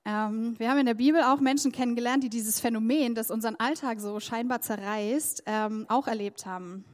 Ähm, 0.06 0.56
wir 0.58 0.70
haben 0.70 0.78
in 0.78 0.86
der 0.86 0.94
Bibel 0.94 1.22
auch 1.24 1.42
Menschen 1.42 1.72
kennengelernt, 1.72 2.24
die 2.24 2.30
dieses 2.30 2.60
Phänomen, 2.60 3.16
das 3.16 3.32
unseren 3.32 3.56
Alltag 3.58 4.00
so 4.00 4.20
scheinbar 4.20 4.62
zerreißt, 4.62 5.44
ähm, 5.46 5.86
auch 5.90 6.08
erlebt 6.08 6.46
haben. 6.46 6.86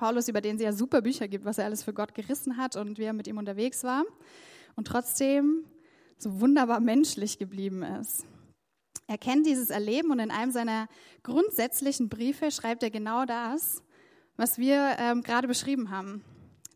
Paulus, 0.00 0.28
über 0.28 0.40
den 0.40 0.56
es 0.56 0.62
ja 0.62 0.72
super 0.72 1.02
Bücher 1.02 1.28
gibt, 1.28 1.44
was 1.44 1.58
er 1.58 1.66
alles 1.66 1.82
für 1.82 1.92
Gott 1.92 2.14
gerissen 2.14 2.56
hat 2.56 2.74
und 2.74 2.96
wie 2.96 3.02
er 3.02 3.12
mit 3.12 3.26
ihm 3.26 3.36
unterwegs 3.36 3.84
war 3.84 4.02
und 4.74 4.86
trotzdem 4.86 5.66
so 6.16 6.40
wunderbar 6.40 6.80
menschlich 6.80 7.36
geblieben 7.36 7.82
ist. 7.82 8.24
Er 9.06 9.18
kennt 9.18 9.44
dieses 9.44 9.68
Erleben 9.68 10.10
und 10.10 10.18
in 10.18 10.30
einem 10.30 10.52
seiner 10.52 10.88
grundsätzlichen 11.22 12.08
Briefe 12.08 12.50
schreibt 12.50 12.82
er 12.82 12.88
genau 12.88 13.26
das, 13.26 13.82
was 14.38 14.56
wir 14.56 14.96
ähm, 14.98 15.22
gerade 15.22 15.46
beschrieben 15.46 15.90
haben. 15.90 16.24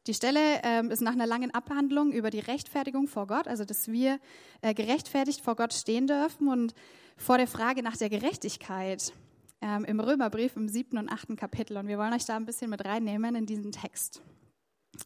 Die 0.07 0.12
Stelle 0.12 0.61
ähm, 0.62 0.90
ist 0.90 1.00
nach 1.00 1.12
einer 1.12 1.26
langen 1.26 1.50
Abhandlung 1.50 2.12
über 2.12 2.28
die 2.28 2.40
Rechtfertigung 2.40 3.09
vor 3.09 3.26
Gott, 3.26 3.49
also 3.49 3.64
dass 3.64 3.88
wir 3.88 4.21
äh, 4.61 4.75
gerechtfertigt 4.75 5.40
vor 5.40 5.57
Gott 5.57 5.73
stehen 5.73 6.07
dürfen 6.07 6.49
und 6.49 6.75
vor 7.16 7.38
der 7.38 7.47
Frage 7.49 7.83
nach 7.83 7.97
der 7.97 8.11
Gerechtigkeit 8.11 9.14
ähm, 9.64 9.85
im 9.87 9.99
Römerbrief 9.99 10.56
im 10.56 10.68
siebten 10.68 10.99
und 10.99 11.09
achten 11.09 11.37
Kapitel. 11.37 11.78
Und 11.78 11.88
wir 11.88 11.99
wollen 11.99 12.12
euch 12.12 12.26
da 12.26 12.37
ein 12.37 12.44
bisschen 12.44 12.68
mit 12.68 12.85
reinnehmen 12.85 13.35
in 13.35 13.47
diesen 13.47 13.73
Text. 13.73 14.21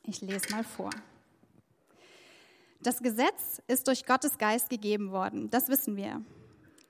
Ich 0.02 0.20
lese 0.20 0.50
mal 0.50 0.64
vor. 0.64 0.90
Das 2.82 3.00
Gesetz 3.00 3.62
ist 3.68 3.86
durch 3.86 4.04
Gottes 4.04 4.36
Geist 4.36 4.68
gegeben 4.68 5.10
worden, 5.12 5.48
das 5.50 5.68
wissen 5.68 5.96
wir. 5.96 6.22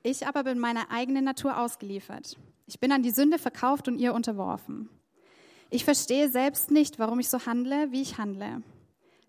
Ich 0.02 0.26
aber 0.26 0.44
bin 0.44 0.58
meiner 0.58 0.90
eigenen 0.90 1.25
Natur 1.25 1.58
ausgeliefert. 1.58 2.38
Ich 2.66 2.80
bin 2.80 2.92
an 2.92 3.02
die 3.02 3.10
Sünde 3.10 3.38
verkauft 3.38 3.88
und 3.88 3.98
ihr 3.98 4.14
unterworfen. 4.14 4.88
Ich 5.70 5.84
verstehe 5.84 6.30
selbst 6.30 6.70
nicht, 6.70 6.98
warum 6.98 7.20
ich 7.20 7.28
so 7.28 7.44
handle, 7.46 7.90
wie 7.90 8.02
ich 8.02 8.18
handle. 8.18 8.62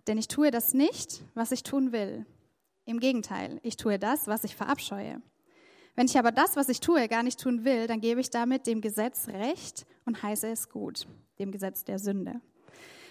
Denn 0.07 0.17
ich 0.17 0.27
tue 0.27 0.51
das 0.51 0.73
nicht, 0.73 1.21
was 1.33 1.51
ich 1.51 1.63
tun 1.63 1.91
will. 1.91 2.25
Im 2.85 2.99
Gegenteil, 2.99 3.59
ich 3.63 3.77
tue 3.77 3.99
das, 3.99 4.27
was 4.27 4.43
ich 4.43 4.55
verabscheue. 4.55 5.21
Wenn 5.99 6.05
ich 6.05 6.17
aber 6.17 6.31
das, 6.31 6.55
was 6.55 6.69
ich 6.69 6.79
tue, 6.79 7.09
gar 7.09 7.23
nicht 7.23 7.41
tun 7.41 7.65
will, 7.65 7.85
dann 7.85 7.99
gebe 7.99 8.21
ich 8.21 8.29
damit 8.29 8.67
dem 8.67 8.79
Gesetz 8.79 9.27
Recht 9.27 9.85
und 10.05 10.23
heiße 10.23 10.47
es 10.47 10.69
gut, 10.69 11.05
dem 11.39 11.51
Gesetz 11.51 11.83
der 11.83 11.99
Sünde. 11.99 12.39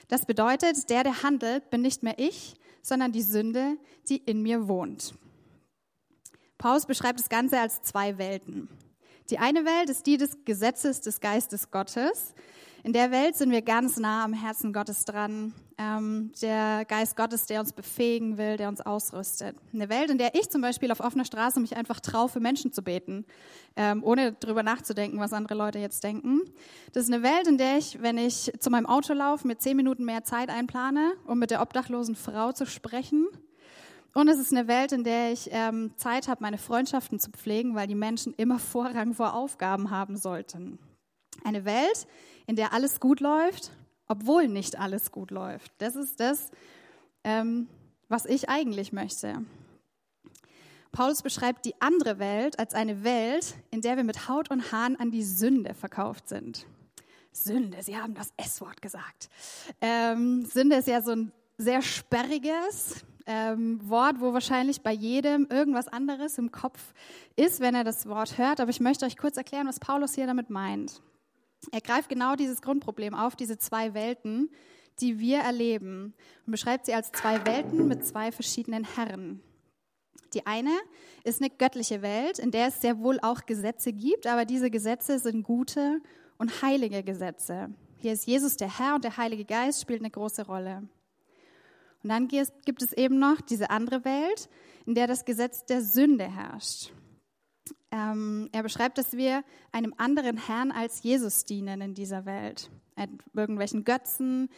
Das 0.08 0.24
bedeutet, 0.24 0.88
der, 0.88 1.02
der 1.04 1.22
handelt, 1.22 1.68
bin 1.68 1.82
nicht 1.82 2.02
mehr 2.02 2.18
ich, 2.18 2.54
sondern 2.80 3.12
die 3.12 3.20
Sünde, 3.20 3.76
die 4.08 4.16
in 4.16 4.40
mir 4.40 4.68
wohnt. 4.68 5.12
Paulus 6.56 6.86
beschreibt 6.86 7.20
das 7.20 7.28
Ganze 7.28 7.60
als 7.60 7.82
zwei 7.82 8.16
Welten. 8.16 8.70
Die 9.30 9.38
eine 9.38 9.64
Welt 9.64 9.90
ist 9.90 10.06
die 10.06 10.16
des 10.16 10.44
Gesetzes 10.44 11.00
des 11.00 11.20
Geistes 11.20 11.70
Gottes, 11.70 12.34
in 12.84 12.92
der 12.92 13.10
Welt 13.10 13.36
sind 13.36 13.50
wir 13.50 13.62
ganz 13.62 13.98
nah 13.98 14.24
am 14.24 14.32
Herzen 14.32 14.72
Gottes 14.72 15.04
dran. 15.04 15.52
Ähm, 15.78 16.32
der 16.40 16.84
Geist 16.84 17.16
Gottes, 17.16 17.46
der 17.46 17.60
uns 17.60 17.72
befähigen 17.72 18.38
will, 18.38 18.56
der 18.56 18.68
uns 18.68 18.80
ausrüstet. 18.80 19.56
Eine 19.74 19.88
Welt, 19.88 20.10
in 20.10 20.18
der 20.18 20.34
ich 20.34 20.48
zum 20.48 20.60
Beispiel 20.60 20.90
auf 20.92 21.00
offener 21.00 21.24
Straße 21.24 21.60
mich 21.60 21.76
einfach 21.76 22.00
traue, 22.00 22.28
für 22.28 22.40
Menschen 22.40 22.72
zu 22.72 22.82
beten, 22.82 23.26
ähm, 23.76 24.02
ohne 24.04 24.32
drüber 24.32 24.62
nachzudenken, 24.62 25.18
was 25.18 25.32
andere 25.32 25.54
Leute 25.54 25.78
jetzt 25.78 26.04
denken. 26.04 26.40
Das 26.92 27.04
ist 27.04 27.12
eine 27.12 27.22
Welt, 27.22 27.46
in 27.46 27.58
der 27.58 27.78
ich, 27.78 28.00
wenn 28.00 28.16
ich 28.16 28.52
zu 28.58 28.70
meinem 28.70 28.86
Auto 28.86 29.12
laufe, 29.12 29.46
mir 29.46 29.58
zehn 29.58 29.76
Minuten 29.76 30.04
mehr 30.04 30.24
Zeit 30.24 30.48
einplane, 30.48 31.12
um 31.26 31.38
mit 31.38 31.50
der 31.50 31.60
obdachlosen 31.60 32.16
Frau 32.16 32.52
zu 32.52 32.64
sprechen. 32.64 33.26
Und 34.14 34.28
es 34.28 34.38
ist 34.38 34.52
eine 34.52 34.68
Welt, 34.68 34.92
in 34.92 35.04
der 35.04 35.32
ich 35.32 35.48
ähm, 35.52 35.92
Zeit 35.96 36.28
habe, 36.28 36.42
meine 36.42 36.58
Freundschaften 36.58 37.20
zu 37.20 37.30
pflegen, 37.30 37.74
weil 37.74 37.86
die 37.86 37.94
Menschen 37.94 38.34
immer 38.34 38.58
Vorrang 38.58 39.14
vor 39.14 39.34
Aufgaben 39.34 39.90
haben 39.90 40.16
sollten. 40.16 40.78
Eine 41.44 41.64
Welt, 41.64 42.06
in 42.46 42.56
der 42.56 42.72
alles 42.72 43.00
gut 43.00 43.20
läuft, 43.20 43.70
obwohl 44.08 44.48
nicht 44.48 44.78
alles 44.78 45.12
gut 45.12 45.30
läuft. 45.30 45.70
Das 45.78 45.94
ist 45.94 46.18
das, 46.20 46.50
ähm, 47.22 47.68
was 48.08 48.24
ich 48.24 48.48
eigentlich 48.48 48.92
möchte. 48.92 49.44
Paulus 50.90 51.22
beschreibt 51.22 51.64
die 51.66 51.80
andere 51.80 52.18
Welt 52.18 52.58
als 52.58 52.74
eine 52.74 53.04
Welt, 53.04 53.54
in 53.70 53.82
der 53.82 53.96
wir 53.96 54.04
mit 54.04 54.28
Haut 54.28 54.50
und 54.50 54.72
Haaren 54.72 54.98
an 54.98 55.10
die 55.10 55.22
Sünde 55.22 55.74
verkauft 55.74 56.28
sind. 56.28 56.66
Sünde, 57.30 57.82
Sie 57.82 57.96
haben 57.96 58.14
das 58.14 58.32
S-Wort 58.36 58.82
gesagt. 58.82 59.28
Ähm, 59.80 60.44
Sünde 60.46 60.76
ist 60.76 60.88
ja 60.88 61.02
so 61.02 61.12
ein 61.12 61.32
sehr 61.58 61.82
sperriges 61.82 63.04
ähm, 63.28 63.78
Wort, 63.88 64.20
wo 64.20 64.32
wahrscheinlich 64.32 64.80
bei 64.80 64.92
jedem 64.92 65.46
irgendwas 65.50 65.86
anderes 65.86 66.38
im 66.38 66.50
Kopf 66.50 66.94
ist, 67.36 67.60
wenn 67.60 67.74
er 67.74 67.84
das 67.84 68.08
Wort 68.08 68.38
hört. 68.38 68.58
Aber 68.58 68.70
ich 68.70 68.80
möchte 68.80 69.06
euch 69.06 69.16
kurz 69.16 69.36
erklären, 69.36 69.68
was 69.68 69.78
Paulus 69.78 70.14
hier 70.14 70.26
damit 70.26 70.50
meint. 70.50 71.02
Er 71.70 71.80
greift 71.80 72.08
genau 72.08 72.34
dieses 72.34 72.62
Grundproblem 72.62 73.14
auf, 73.14 73.36
diese 73.36 73.58
zwei 73.58 73.92
Welten, 73.92 74.50
die 75.00 75.18
wir 75.18 75.38
erleben 75.40 76.14
und 76.46 76.50
beschreibt 76.50 76.86
sie 76.86 76.94
als 76.94 77.12
zwei 77.12 77.44
Welten 77.46 77.86
mit 77.86 78.04
zwei 78.06 78.32
verschiedenen 78.32 78.84
Herren. 78.84 79.42
Die 80.34 80.46
eine 80.46 80.72
ist 81.24 81.40
eine 81.40 81.50
göttliche 81.50 82.02
Welt, 82.02 82.38
in 82.38 82.50
der 82.50 82.68
es 82.68 82.80
sehr 82.80 82.98
wohl 82.98 83.18
auch 83.20 83.46
Gesetze 83.46 83.92
gibt, 83.92 84.26
aber 84.26 84.44
diese 84.44 84.70
Gesetze 84.70 85.18
sind 85.18 85.42
gute 85.42 86.00
und 86.38 86.62
heilige 86.62 87.02
Gesetze. 87.02 87.70
Hier 87.98 88.12
ist 88.12 88.26
Jesus 88.26 88.56
der 88.56 88.78
Herr 88.78 88.94
und 88.94 89.04
der 89.04 89.16
Heilige 89.16 89.44
Geist 89.44 89.80
spielt 89.80 90.00
eine 90.00 90.10
große 90.10 90.46
Rolle. 90.46 90.88
Und 92.02 92.10
dann 92.10 92.28
gibt 92.28 92.82
es 92.82 92.92
eben 92.92 93.18
noch 93.18 93.40
diese 93.40 93.70
andere 93.70 94.04
Welt, 94.04 94.48
in 94.86 94.94
der 94.94 95.06
das 95.06 95.24
Gesetz 95.24 95.64
der 95.66 95.82
Sünde 95.82 96.24
herrscht. 96.24 96.92
Ähm, 97.90 98.48
er 98.52 98.62
beschreibt, 98.62 98.98
dass 98.98 99.14
wir 99.14 99.42
einem 99.72 99.94
anderen 99.96 100.36
Herrn 100.36 100.70
als 100.70 101.02
Jesus 101.02 101.44
dienen 101.44 101.80
in 101.80 101.94
dieser 101.94 102.24
Welt. 102.26 102.70
Irgendwelchen 103.34 103.84
Götzen, 103.84 104.48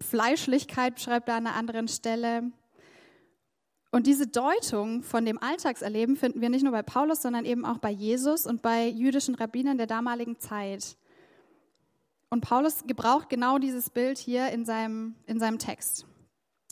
Fleischlichkeit 0.00 0.96
beschreibt 0.96 1.28
er 1.28 1.36
an 1.36 1.46
einer 1.46 1.56
anderen 1.56 1.88
Stelle. 1.88 2.50
Und 3.90 4.06
diese 4.06 4.26
Deutung 4.26 5.02
von 5.02 5.24
dem 5.24 5.42
Alltagserleben 5.42 6.16
finden 6.16 6.40
wir 6.40 6.50
nicht 6.50 6.62
nur 6.62 6.72
bei 6.72 6.82
Paulus, 6.82 7.22
sondern 7.22 7.44
eben 7.44 7.64
auch 7.64 7.78
bei 7.78 7.90
Jesus 7.90 8.46
und 8.46 8.60
bei 8.60 8.86
jüdischen 8.86 9.34
Rabbinern 9.34 9.78
der 9.78 9.86
damaligen 9.86 10.38
Zeit. 10.38 10.96
Und 12.28 12.42
Paulus 12.42 12.84
gebraucht 12.86 13.30
genau 13.30 13.58
dieses 13.58 13.88
Bild 13.88 14.18
hier 14.18 14.50
in 14.50 14.66
seinem, 14.66 15.14
in 15.26 15.38
seinem 15.38 15.58
Text. 15.58 16.06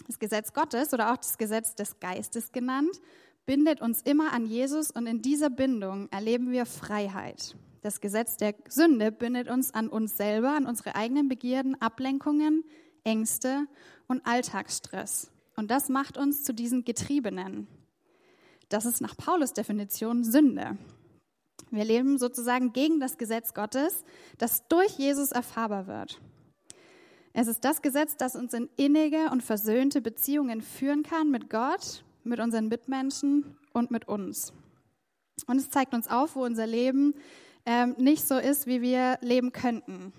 Das 0.05 0.19
Gesetz 0.19 0.53
Gottes 0.53 0.93
oder 0.93 1.13
auch 1.13 1.17
das 1.17 1.39
Gesetz 1.39 1.75
des 1.75 2.01
Geistes 2.01 2.53
genannt 2.53 3.01
bindet 3.47 3.81
uns 3.81 4.03
immer 4.03 4.33
an 4.33 4.45
Jesus 4.45 4.91
und 4.91 5.07
in 5.07 5.23
dieser 5.23 5.51
Bindung 5.51 6.09
erleben 6.11 6.51
wir 6.51 6.67
Freiheit. 6.67 7.57
Das 7.81 8.01
Gesetz 8.01 8.37
der 8.37 8.55
Sünde 8.69 9.13
bindet 9.13 9.49
uns 9.49 9.73
an 9.73 9.89
uns 9.89 10.17
selber, 10.17 10.57
an 10.57 10.67
unsere 10.67 10.97
eigenen 10.97 11.29
Begierden, 11.29 11.81
Ablenkungen, 11.81 12.65
Ängste 13.05 13.67
und 14.09 14.27
Alltagsstress. 14.27 15.31
Und 15.55 15.71
das 15.71 15.89
macht 15.89 16.19
uns 16.19 16.43
zu 16.43 16.53
diesen 16.53 16.85
Getriebenen. 16.85 17.69
Das 18.69 18.85
ist 18.85 19.01
nach 19.01 19.17
Paulus 19.17 19.53
Definition 19.53 20.25
Sünde. 20.25 20.77
Wir 21.71 21.85
leben 21.85 22.19
sozusagen 22.19 22.73
gegen 22.73 22.99
das 22.99 23.17
Gesetz 23.17 23.55
Gottes, 23.55 24.05
das 24.39 24.67
durch 24.69 24.99
Jesus 24.99 25.31
erfahrbar 25.31 25.87
wird. 25.87 26.21
Es 27.39 27.49
ist 27.49 27.67
das 27.67 27.83
Gesetz, 27.83 28.17
das 28.17 28.35
uns 28.35 28.55
in 28.55 28.71
innige 28.77 29.29
und 29.31 29.43
versöhnte 29.43 30.01
Beziehungen 30.01 30.63
führen 30.63 31.03
kann 31.03 31.31
mit 31.31 31.51
Gott 31.51 32.03
mit 32.25 32.41
unseren 32.41 32.69
Mitmenschen 32.69 33.59
und 33.75 33.91
mit 33.91 34.09
uns. 34.09 34.55
Und 35.47 35.59
es 35.59 35.69
zeigt 35.69 35.93
uns 35.93 36.09
auf, 36.09 36.35
wo 36.35 36.47
unser 36.47 36.67
Leben 36.67 37.13
ähm, 37.67 37.95
nicht 37.99 38.27
so 38.27 38.39
ist, 38.39 38.67
wie 38.67 38.81
wir 38.81 39.19
leben 39.21 39.53
könnten. 39.53 40.15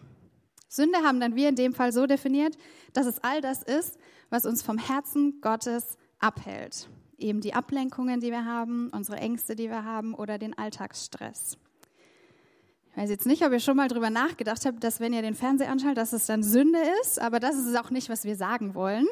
Sünde 0.70 1.00
haben 1.00 1.20
dann 1.20 1.36
wir 1.36 1.50
in 1.50 1.56
dem 1.56 1.74
Fall 1.74 1.92
so 1.92 2.06
definiert, 2.06 2.56
dass 2.94 3.08
es 3.08 3.24
all 3.24 3.42
das 3.42 3.64
ist, 3.64 3.98
was 4.30 4.46
uns 4.46 4.62
vom 4.62 4.78
Herzen 4.78 5.42
Gottes 5.42 5.98
abhält. 6.20 6.88
Eben 7.18 7.42
die 7.42 7.56
Ablenkungen, 7.56 8.20
die 8.20 8.30
wir 8.30 8.46
haben, 8.46 8.92
unsere 8.94 9.18
Ängste, 9.18 9.56
die 9.56 9.70
wir 9.70 9.84
haben 9.84 10.14
oder 10.14 10.38
den 10.38 10.56
Alltagsstress. 10.56 11.58
Ich 12.98 13.04
weiß 13.04 13.12
jetzt 13.12 13.28
nicht, 13.28 13.46
ob 13.46 13.52
ihr 13.52 13.60
schon 13.60 13.78
mal 13.78 13.90
drüber 13.90 14.10
nachgedacht 14.10 14.66
habt, 14.66 14.84
dass 14.84 15.00
wenn 15.00 15.14
ihr 15.14 15.22
den 15.22 15.36
Fernseher 15.36 15.70
anschaut, 15.70 15.98
dass 15.98 16.14
es 16.14 16.26
dann 16.26 16.42
Sünde 16.42 16.80
ist, 17.04 17.22
aber 17.22 17.40
das 17.40 17.56
ist 17.56 17.78
auch 17.78 17.92
nicht, 17.92 18.10
was 18.10 18.24
wir 18.24 18.36
sagen 18.36 18.74
wollen. 18.74 19.06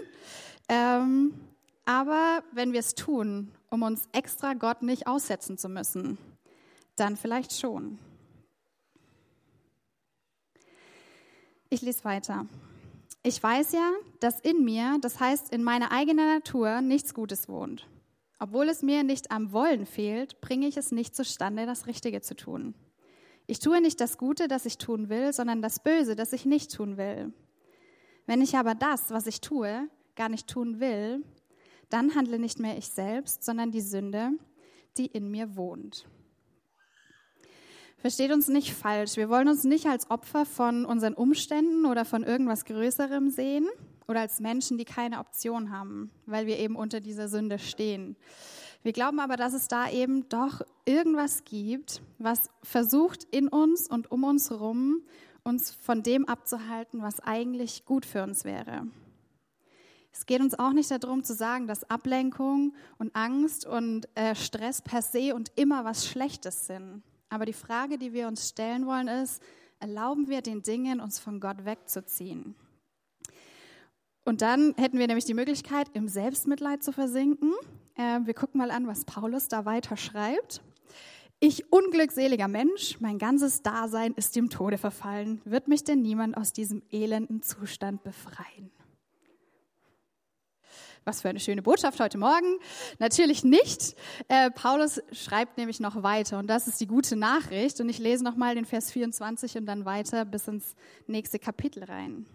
Ähm, 0.67 1.35
aber 1.85 2.41
wenn 2.51 2.73
wir 2.73 2.79
es 2.79 2.95
tun, 2.95 3.51
um 3.69 3.83
uns 3.83 4.09
extra 4.11 4.55
Gott 4.55 4.81
nicht 4.81 5.05
aussetzen 5.05 5.59
zu 5.59 5.69
müssen, 5.69 6.17
dann 6.95 7.15
vielleicht 7.15 7.53
schon. 7.53 7.99
Ich 11.69 11.83
lese 11.83 12.05
weiter. 12.05 12.47
Ich 13.21 13.41
weiß 13.41 13.73
ja, 13.73 13.91
dass 14.19 14.39
in 14.39 14.65
mir, 14.65 14.97
das 14.99 15.19
heißt 15.19 15.53
in 15.53 15.63
meiner 15.63 15.91
eigenen 15.91 16.25
Natur, 16.25 16.81
nichts 16.81 17.13
Gutes 17.13 17.47
wohnt. 17.47 17.87
Obwohl 18.39 18.67
es 18.67 18.81
mir 18.81 19.03
nicht 19.03 19.29
am 19.29 19.51
Wollen 19.51 19.85
fehlt, 19.85 20.41
bringe 20.41 20.65
ich 20.65 20.75
es 20.75 20.91
nicht 20.91 21.15
zustande, 21.15 21.67
das 21.67 21.85
Richtige 21.85 22.21
zu 22.21 22.35
tun. 22.35 22.73
Ich 23.47 23.59
tue 23.59 23.79
nicht 23.81 24.01
das 24.01 24.17
Gute, 24.17 24.47
das 24.47 24.65
ich 24.65 24.77
tun 24.77 25.09
will, 25.09 25.31
sondern 25.31 25.61
das 25.61 25.79
Böse, 25.79 26.15
das 26.15 26.33
ich 26.33 26.45
nicht 26.45 26.73
tun 26.73 26.97
will. 26.97 27.31
Wenn 28.25 28.41
ich 28.41 28.57
aber 28.57 28.73
das, 28.73 29.11
was 29.11 29.27
ich 29.27 29.39
tue, 29.41 29.87
gar 30.15 30.29
nicht 30.29 30.47
tun 30.47 30.79
will, 30.79 31.23
dann 31.89 32.15
handle 32.15 32.39
nicht 32.39 32.59
mehr 32.59 32.77
ich 32.77 32.87
selbst, 32.89 33.43
sondern 33.43 33.71
die 33.71 33.81
Sünde, 33.81 34.31
die 34.97 35.05
in 35.05 35.29
mir 35.29 35.55
wohnt. 35.55 36.07
Versteht 37.97 38.31
uns 38.31 38.47
nicht 38.47 38.73
falsch. 38.73 39.17
Wir 39.17 39.29
wollen 39.29 39.47
uns 39.47 39.63
nicht 39.63 39.87
als 39.87 40.09
Opfer 40.09 40.45
von 40.45 40.85
unseren 40.85 41.13
Umständen 41.13 41.85
oder 41.85 42.05
von 42.05 42.23
irgendwas 42.23 42.65
Größerem 42.65 43.29
sehen 43.29 43.67
oder 44.07 44.21
als 44.21 44.39
Menschen, 44.39 44.77
die 44.77 44.85
keine 44.85 45.19
Option 45.19 45.71
haben, 45.71 46.11
weil 46.25 46.45
wir 46.45 46.59
eben 46.59 46.75
unter 46.75 46.99
dieser 46.99 47.27
Sünde 47.27 47.59
stehen. 47.59 48.15
Wir 48.85 48.93
glauben 48.93 49.19
aber, 49.19 49.35
dass 49.35 49.53
es 49.53 49.67
da 49.67 49.89
eben 49.89 50.29
doch 50.29 50.61
irgendwas 50.85 51.43
gibt, 51.43 52.03
was 52.19 52.51
versucht 52.61 53.23
in 53.31 53.47
uns 53.47 53.87
und 53.89 54.11
um 54.11 54.23
uns 54.23 54.51
herum 54.51 55.01
uns 55.43 55.71
von 55.71 56.03
dem 56.03 56.27
abzuhalten, 56.27 57.01
was 57.01 57.19
eigentlich 57.19 57.85
gut 57.85 58.05
für 58.05 58.21
uns 58.21 58.45
wäre. 58.45 58.85
Es 60.11 60.27
geht 60.27 60.39
uns 60.39 60.53
auch 60.59 60.71
nicht 60.71 60.91
darum 60.91 61.23
zu 61.23 61.33
sagen, 61.33 61.65
dass 61.65 61.89
Ablenkung 61.89 62.75
und 62.99 63.15
Angst 63.15 63.65
und 63.65 64.07
äh, 64.13 64.35
Stress 64.35 64.83
per 64.83 65.01
se 65.01 65.33
und 65.33 65.51
immer 65.55 65.83
was 65.83 66.05
Schlechtes 66.05 66.67
sind. 66.67 67.01
Aber 67.29 67.47
die 67.47 67.53
Frage, 67.53 67.97
die 67.97 68.13
wir 68.13 68.27
uns 68.27 68.49
stellen 68.49 68.85
wollen, 68.85 69.07
ist, 69.07 69.41
erlauben 69.79 70.27
wir 70.27 70.43
den 70.43 70.61
Dingen, 70.61 70.99
uns 70.99 71.17
von 71.17 71.39
Gott 71.39 71.65
wegzuziehen? 71.65 72.53
Und 74.25 74.43
dann 74.43 74.75
hätten 74.77 74.99
wir 74.99 75.07
nämlich 75.07 75.25
die 75.25 75.33
Möglichkeit, 75.33 75.89
im 75.93 76.07
Selbstmitleid 76.07 76.83
zu 76.83 76.91
versinken. 76.91 77.51
Äh, 77.95 78.19
wir 78.23 78.33
gucken 78.33 78.59
mal 78.59 78.71
an, 78.71 78.87
was 78.87 79.05
Paulus 79.05 79.47
da 79.47 79.65
weiter 79.65 79.97
schreibt. 79.97 80.61
Ich 81.39 81.71
unglückseliger 81.71 82.47
Mensch, 82.47 82.99
mein 83.01 83.19
ganzes 83.19 83.61
Dasein 83.61 84.13
ist 84.13 84.35
dem 84.35 84.49
Tode 84.49 84.77
verfallen. 84.77 85.41
Wird 85.43 85.67
mich 85.67 85.83
denn 85.83 86.01
niemand 86.01 86.37
aus 86.37 86.53
diesem 86.53 86.81
elenden 86.91 87.41
Zustand 87.41 88.03
befreien? 88.03 88.71
Was 91.03 91.21
für 91.21 91.29
eine 91.29 91.39
schöne 91.39 91.61
Botschaft 91.61 91.99
heute 91.99 92.17
Morgen. 92.17 92.57
Natürlich 92.97 93.43
nicht. 93.43 93.95
Äh, 94.27 94.49
Paulus 94.49 95.03
schreibt 95.11 95.57
nämlich 95.57 95.79
noch 95.79 96.01
weiter 96.01 96.39
und 96.39 96.47
das 96.47 96.67
ist 96.67 96.81
die 96.81 96.87
gute 96.87 97.15
Nachricht. 97.15 97.79
Und 97.79 97.89
ich 97.89 97.99
lese 97.99 98.23
nochmal 98.23 98.55
den 98.55 98.65
Vers 98.65 98.91
24 98.91 99.57
und 99.57 99.67
dann 99.67 99.85
weiter 99.85 100.25
bis 100.25 100.47
ins 100.47 100.73
nächste 101.05 101.37
Kapitel 101.37 101.83
rein. 101.83 102.25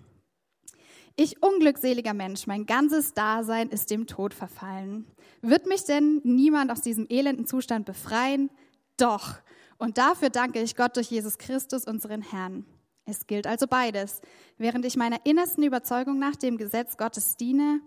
Ich 1.17 1.43
unglückseliger 1.43 2.14
Mensch, 2.14 2.47
mein 2.47 2.64
ganzes 2.64 3.12
Dasein 3.12 3.71
ist 3.71 3.90
dem 3.90 4.07
Tod 4.07 4.35
verfallen. 4.35 5.05
Wird 5.43 5.67
mich 5.67 5.85
denn 5.85 6.21
niemand 6.25 6.71
aus 6.71 6.81
diesem 6.81 7.07
elenden 7.09 7.47
Zustand 7.47 7.87
befreien? 7.87 8.51
Doch. 8.97 9.37
Und 9.79 9.97
dafür 9.97 10.29
danke 10.29 10.61
ich 10.61 10.77
Gott 10.77 10.97
durch 10.97 11.11
Jesus 11.11 11.39
Christus, 11.39 11.87
unseren 11.87 12.23
Herrn. 12.23 12.67
Es 13.07 13.27
gilt 13.27 13.47
also 13.47 13.67
beides. 13.67 14.21
Während 14.59 14.85
ich 14.85 14.97
meiner 14.97 15.25
innersten 15.25 15.65
Überzeugung 15.65 16.19
nach 16.19 16.37
dem 16.37 16.59
Gesetz 16.59 16.97
Gottes 16.97 17.37
diene, 17.37 17.81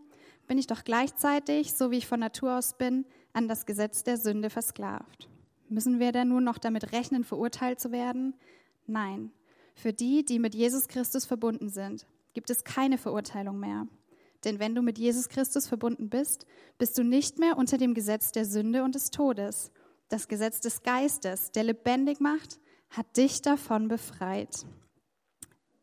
bin 0.48 0.58
ich 0.58 0.68
doch 0.68 0.84
gleichzeitig, 0.84 1.74
so 1.74 1.92
wie 1.92 1.98
ich 1.98 2.08
von 2.08 2.20
Natur 2.20 2.58
aus 2.58 2.78
bin, 2.78 3.06
an 3.32 3.48
das 3.48 3.66
Gesetz 3.66 4.04
der 4.04 4.18
Sünde 4.18 4.50
versklavt. 4.50 5.30
Müssen 5.70 6.00
wir 6.00 6.12
denn 6.12 6.30
nun 6.30 6.44
noch 6.44 6.58
damit 6.58 6.92
rechnen, 6.92 7.24
verurteilt 7.24 7.80
zu 7.80 7.92
werden? 7.92 8.36
Nein. 8.86 9.32
Für 9.76 9.94
die, 9.94 10.26
die 10.26 10.40
mit 10.40 10.54
Jesus 10.54 10.88
Christus 10.88 11.26
verbunden 11.26 11.70
sind, 11.70 12.06
gibt 12.34 12.50
es 12.50 12.64
keine 12.64 12.98
Verurteilung 12.98 13.60
mehr. 13.60 13.88
Denn 14.44 14.60
wenn 14.60 14.76
du 14.76 14.82
mit 14.82 14.98
Jesus 14.98 15.30
Christus 15.30 15.68
verbunden 15.68 16.10
bist, 16.10 16.46
bist 16.78 16.98
du 16.98 17.04
nicht 17.04 17.40
mehr 17.40 17.58
unter 17.58 17.78
dem 17.78 17.94
Gesetz 17.94 18.32
der 18.32 18.46
Sünde 18.46 18.84
und 18.84 18.96
des 18.96 19.10
Todes. 19.10 19.72
Das 20.10 20.28
Gesetz 20.28 20.60
des 20.60 20.84
Geistes, 20.84 21.52
der 21.52 21.64
lebendig 21.64 22.20
macht, 22.20 22.60
hat 22.90 23.18
dich 23.18 23.42
davon 23.42 23.88
befreit. 23.88 24.66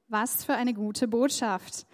Was 0.09 0.45
für 0.45 0.55
eine 0.55 0.75
gute 0.75 1.09
Botschaft. 1.09 1.87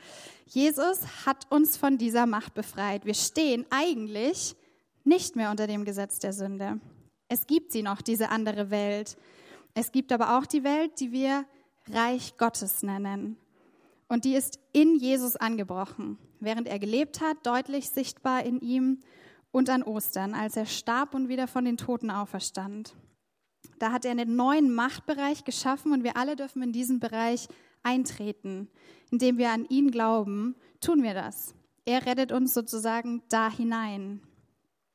Jesus 0.47 1.27
hat 1.27 1.51
uns 1.51 1.77
von 1.77 1.99
dieser 1.99 2.27
Macht 2.27 2.55
befreit. 2.55 3.05
Wir 3.05 3.15
stehen 3.15 3.67
eigentlich 3.71 4.57
nicht 5.05 5.37
mehr 5.37 5.51
unter 5.51 5.67
dem 5.67 5.85
Gesetz 5.85 6.19
der 6.19 6.33
Sünde. 6.33 6.81
Es 7.29 7.47
gibt 7.47 7.73
sie 7.73 7.83
noch, 7.83 8.03
diese 8.03 8.31
andere 8.31 8.71
Welt. 8.71 9.17
Es 9.75 9.93
gibt 9.93 10.13
aber 10.13 10.39
auch 10.39 10.47
die 10.47 10.65
Welt, 10.65 11.01
die 11.01 11.13
wir 11.13 11.45
Reich 11.89 12.37
Gottes 12.37 12.83
nennen. 12.83 13.37
Und 14.09 14.25
die 14.25 14.35
ist 14.35 14.61
in 14.73 14.97
Jesus 14.97 15.37
angebrochen, 15.37 16.19
während 16.41 16.69
er 16.69 16.79
gelebt 16.79 17.21
hat, 17.21 17.45
deutlich 17.45 17.91
sichtbar 17.91 18.45
in 18.45 18.61
ihm 18.61 19.01
und 19.51 19.69
an 19.71 19.83
Ostern, 19.83 20.35
als 20.35 20.57
er 20.57 20.67
starb 20.67 21.15
und 21.15 21.29
wieder 21.29 21.49
von 21.49 21.65
den 21.65 21.77
Toten 21.77 22.11
auferstand. 22.11 22.95
Da 23.79 23.93
hat 23.93 24.05
er 24.05 24.13
einen 24.13 24.37
neuen 24.37 24.73
Machtbereich 24.73 25.45
geschaffen 25.45 25.93
und 25.93 26.05
wir 26.05 26.17
alle 26.17 26.37
dürfen 26.37 26.63
in 26.63 26.73
diesen 26.73 27.01
Bereich 27.01 27.49
eintreten, 27.83 28.69
indem 29.11 29.39
wir 29.39 29.51
an 29.51 29.67
ihn 29.69 29.91
glauben, 29.91 30.57
tun 30.81 31.03
wir 31.03 31.15
das. 31.15 31.55
Er 31.85 32.07
rettet 32.07 32.33
uns 32.33 32.55
sozusagen 32.55 33.23
da 33.29 33.51
hinein. 33.51 34.21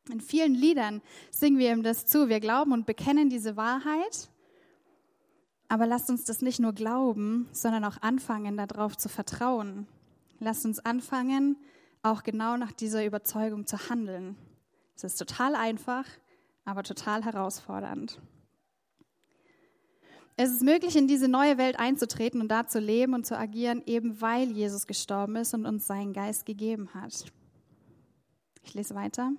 In 0.10 0.20
vielen 0.20 0.56
Liedern 0.56 1.02
singen 1.30 1.60
wir 1.60 1.72
ihm 1.72 1.84
das 1.84 2.06
zu. 2.06 2.28
Wir 2.28 2.40
glauben 2.40 2.72
und 2.72 2.86
bekennen 2.86 3.30
diese 3.30 3.56
Wahrheit. 3.56 4.30
Aber 5.72 5.88
lasst 5.88 6.10
uns 6.10 6.26
das 6.26 6.42
nicht 6.42 6.60
nur 6.60 6.74
glauben, 6.74 7.48
sondern 7.54 7.86
auch 7.86 7.96
anfangen, 8.02 8.58
darauf 8.58 8.98
zu 8.98 9.08
vertrauen. 9.08 9.88
Lasst 10.38 10.66
uns 10.66 10.80
anfangen, 10.80 11.56
auch 12.04 12.24
genau 12.24 12.58
nach 12.58 12.74
dieser 12.74 13.06
Überzeugung 13.06 13.66
zu 13.66 13.90
handeln. 13.90 14.36
Es 14.98 15.06
ist 15.06 15.16
total 15.16 15.56
einfach, 15.56 16.04
aber 16.66 16.84
total 16.84 17.24
herausfordernd. 17.24 18.20
Es 20.36 20.52
ist 20.52 20.62
möglich, 20.62 20.98
in 20.98 21.08
diese 21.08 21.30
neue 21.30 21.58
Welt 21.58 21.80
einzutreten 21.80 22.42
und 22.42 22.50
da 22.50 22.68
zu 22.68 22.82
leben 22.82 23.14
und 23.14 23.26
zu 23.26 23.38
agieren, 23.38 23.82
eben 23.86 24.20
weil 24.20 24.52
Jesus 24.52 24.88
gestorben 24.88 25.38
ist 25.38 25.54
und 25.54 25.66
uns 25.66 25.88
seinen 25.88 26.12
Geist 26.12 26.46
gegeben 26.46 26.94
hat. 26.94 27.32
Ich 28.64 28.74
lese 28.74 28.94
weiter. 28.94 29.32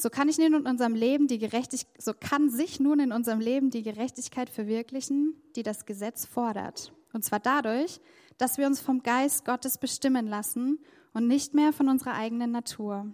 So 0.00 0.08
kann 0.08 0.30
ich 0.30 0.38
nun 0.38 0.54
in 0.54 0.66
unserem 0.66 0.94
Leben 0.94 1.26
die 1.26 1.38
Gerechtigkeit, 1.38 2.02
so 2.02 2.14
kann 2.18 2.48
sich 2.48 2.80
nun 2.80 3.00
in 3.00 3.12
unserem 3.12 3.38
Leben 3.38 3.68
die 3.68 3.82
Gerechtigkeit 3.82 4.48
verwirklichen, 4.48 5.34
die 5.56 5.62
das 5.62 5.84
Gesetz 5.84 6.24
fordert. 6.24 6.94
Und 7.12 7.22
zwar 7.22 7.38
dadurch, 7.38 8.00
dass 8.38 8.56
wir 8.56 8.66
uns 8.66 8.80
vom 8.80 9.02
Geist 9.02 9.44
Gottes 9.44 9.76
bestimmen 9.76 10.26
lassen 10.26 10.78
und 11.12 11.28
nicht 11.28 11.52
mehr 11.52 11.74
von 11.74 11.90
unserer 11.90 12.14
eigenen 12.14 12.50
Natur. 12.50 13.12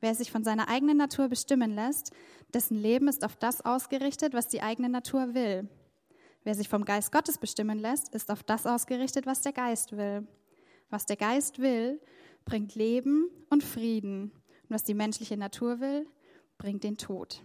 Wer 0.00 0.14
sich 0.14 0.32
von 0.32 0.44
seiner 0.44 0.68
eigenen 0.70 0.96
Natur 0.96 1.28
bestimmen 1.28 1.74
lässt, 1.74 2.10
dessen 2.54 2.78
Leben 2.78 3.06
ist 3.08 3.22
auf 3.22 3.36
das 3.36 3.60
ausgerichtet, 3.60 4.32
was 4.32 4.48
die 4.48 4.62
eigene 4.62 4.88
Natur 4.88 5.34
will. 5.34 5.68
Wer 6.42 6.54
sich 6.54 6.70
vom 6.70 6.86
Geist 6.86 7.12
Gottes 7.12 7.36
bestimmen 7.36 7.78
lässt, 7.78 8.14
ist 8.14 8.30
auf 8.30 8.42
das 8.42 8.66
ausgerichtet, 8.66 9.26
was 9.26 9.42
der 9.42 9.52
Geist 9.52 9.94
will. 9.94 10.26
Was 10.88 11.04
der 11.04 11.16
Geist 11.16 11.58
will, 11.58 12.00
bringt 12.46 12.74
Leben 12.76 13.28
und 13.50 13.62
Frieden. 13.62 14.32
Und 14.64 14.74
was 14.74 14.84
die 14.84 14.94
menschliche 14.94 15.36
Natur 15.36 15.80
will, 15.80 16.06
bringt 16.58 16.84
den 16.84 16.96
Tod. 16.96 17.42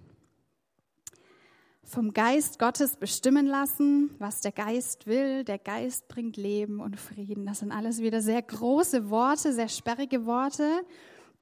Vom 1.84 2.14
Geist 2.14 2.60
Gottes 2.60 2.98
bestimmen 2.98 3.48
lassen, 3.48 4.12
was 4.20 4.42
der 4.42 4.52
Geist 4.52 5.08
will. 5.08 5.44
Der 5.44 5.58
Geist 5.58 6.08
bringt 6.08 6.38
Leben 6.38 6.82
und 6.82 7.00
Frieden. 7.00 7.48
Das 7.48 7.60
sind 7.60 7.72
alles 7.72 8.00
wieder 8.00 8.22
sehr 8.22 8.44
große 8.44 9.10
Worte, 9.10 9.54
sehr 9.54 9.70
sperrige 9.70 10.28
Worte, 10.28 10.86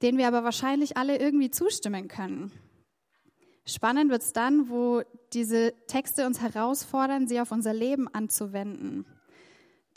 denen 0.00 0.16
wir 0.16 0.26
aber 0.26 0.44
wahrscheinlich 0.44 0.96
alle 0.96 1.18
irgendwie 1.18 1.50
zustimmen 1.50 2.08
können. 2.08 2.50
Spannend 3.66 4.10
wird 4.10 4.22
es 4.22 4.32
dann, 4.32 4.70
wo 4.70 5.02
diese 5.34 5.74
Texte 5.86 6.24
uns 6.24 6.40
herausfordern, 6.40 7.28
sie 7.28 7.38
auf 7.38 7.52
unser 7.52 7.74
Leben 7.74 8.08
anzuwenden. 8.08 9.04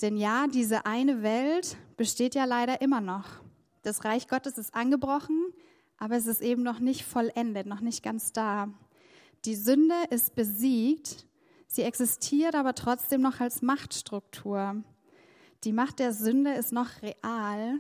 Denn 0.02 0.18
ja, 0.18 0.48
diese 0.48 0.86
eine 0.86 1.24
Welt 1.24 1.78
besteht 1.96 2.36
ja 2.36 2.44
leider 2.44 2.82
immer 2.82 3.00
noch. 3.00 3.28
Das 3.84 4.04
Reich 4.04 4.28
Gottes 4.28 4.58
ist 4.58 4.76
angebrochen, 4.76 5.54
aber 6.02 6.16
es 6.16 6.26
ist 6.26 6.42
eben 6.42 6.64
noch 6.64 6.80
nicht 6.80 7.06
vollendet, 7.06 7.68
noch 7.68 7.80
nicht 7.80 8.02
ganz 8.02 8.34
da. 8.34 8.68
Die 9.46 9.54
Sünde 9.54 9.94
ist 10.10 10.34
besiegt, 10.34 11.28
sie 11.68 11.84
existiert 11.84 12.56
aber 12.56 12.74
trotzdem 12.74 13.22
noch 13.22 13.40
als 13.40 13.62
Machtstruktur. 13.62 14.84
Die 15.64 15.72
Macht 15.72 16.00
der 16.00 16.12
Sünde 16.12 16.54
ist 16.54 16.72
noch 16.72 17.04
real, 17.04 17.80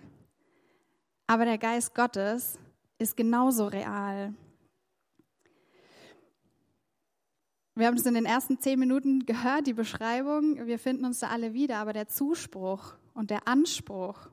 aber 1.25 1.45
der 1.45 1.57
Geist 1.57 1.95
Gottes 1.95 2.59
ist 2.99 3.17
genauso 3.17 3.65
real. 3.65 4.35
Wir 7.73 7.87
haben 7.87 7.97
es 7.97 8.05
in 8.05 8.13
den 8.13 8.25
ersten 8.25 8.59
zehn 8.59 8.77
Minuten 8.77 9.25
gehört, 9.25 9.65
die 9.65 9.73
Beschreibung. 9.73 10.67
Wir 10.67 10.77
finden 10.77 11.05
uns 11.05 11.17
da 11.19 11.29
alle 11.29 11.55
wieder, 11.55 11.77
aber 11.77 11.93
der 11.93 12.07
Zuspruch 12.07 12.93
und 13.15 13.31
der 13.31 13.47
Anspruch 13.47 14.29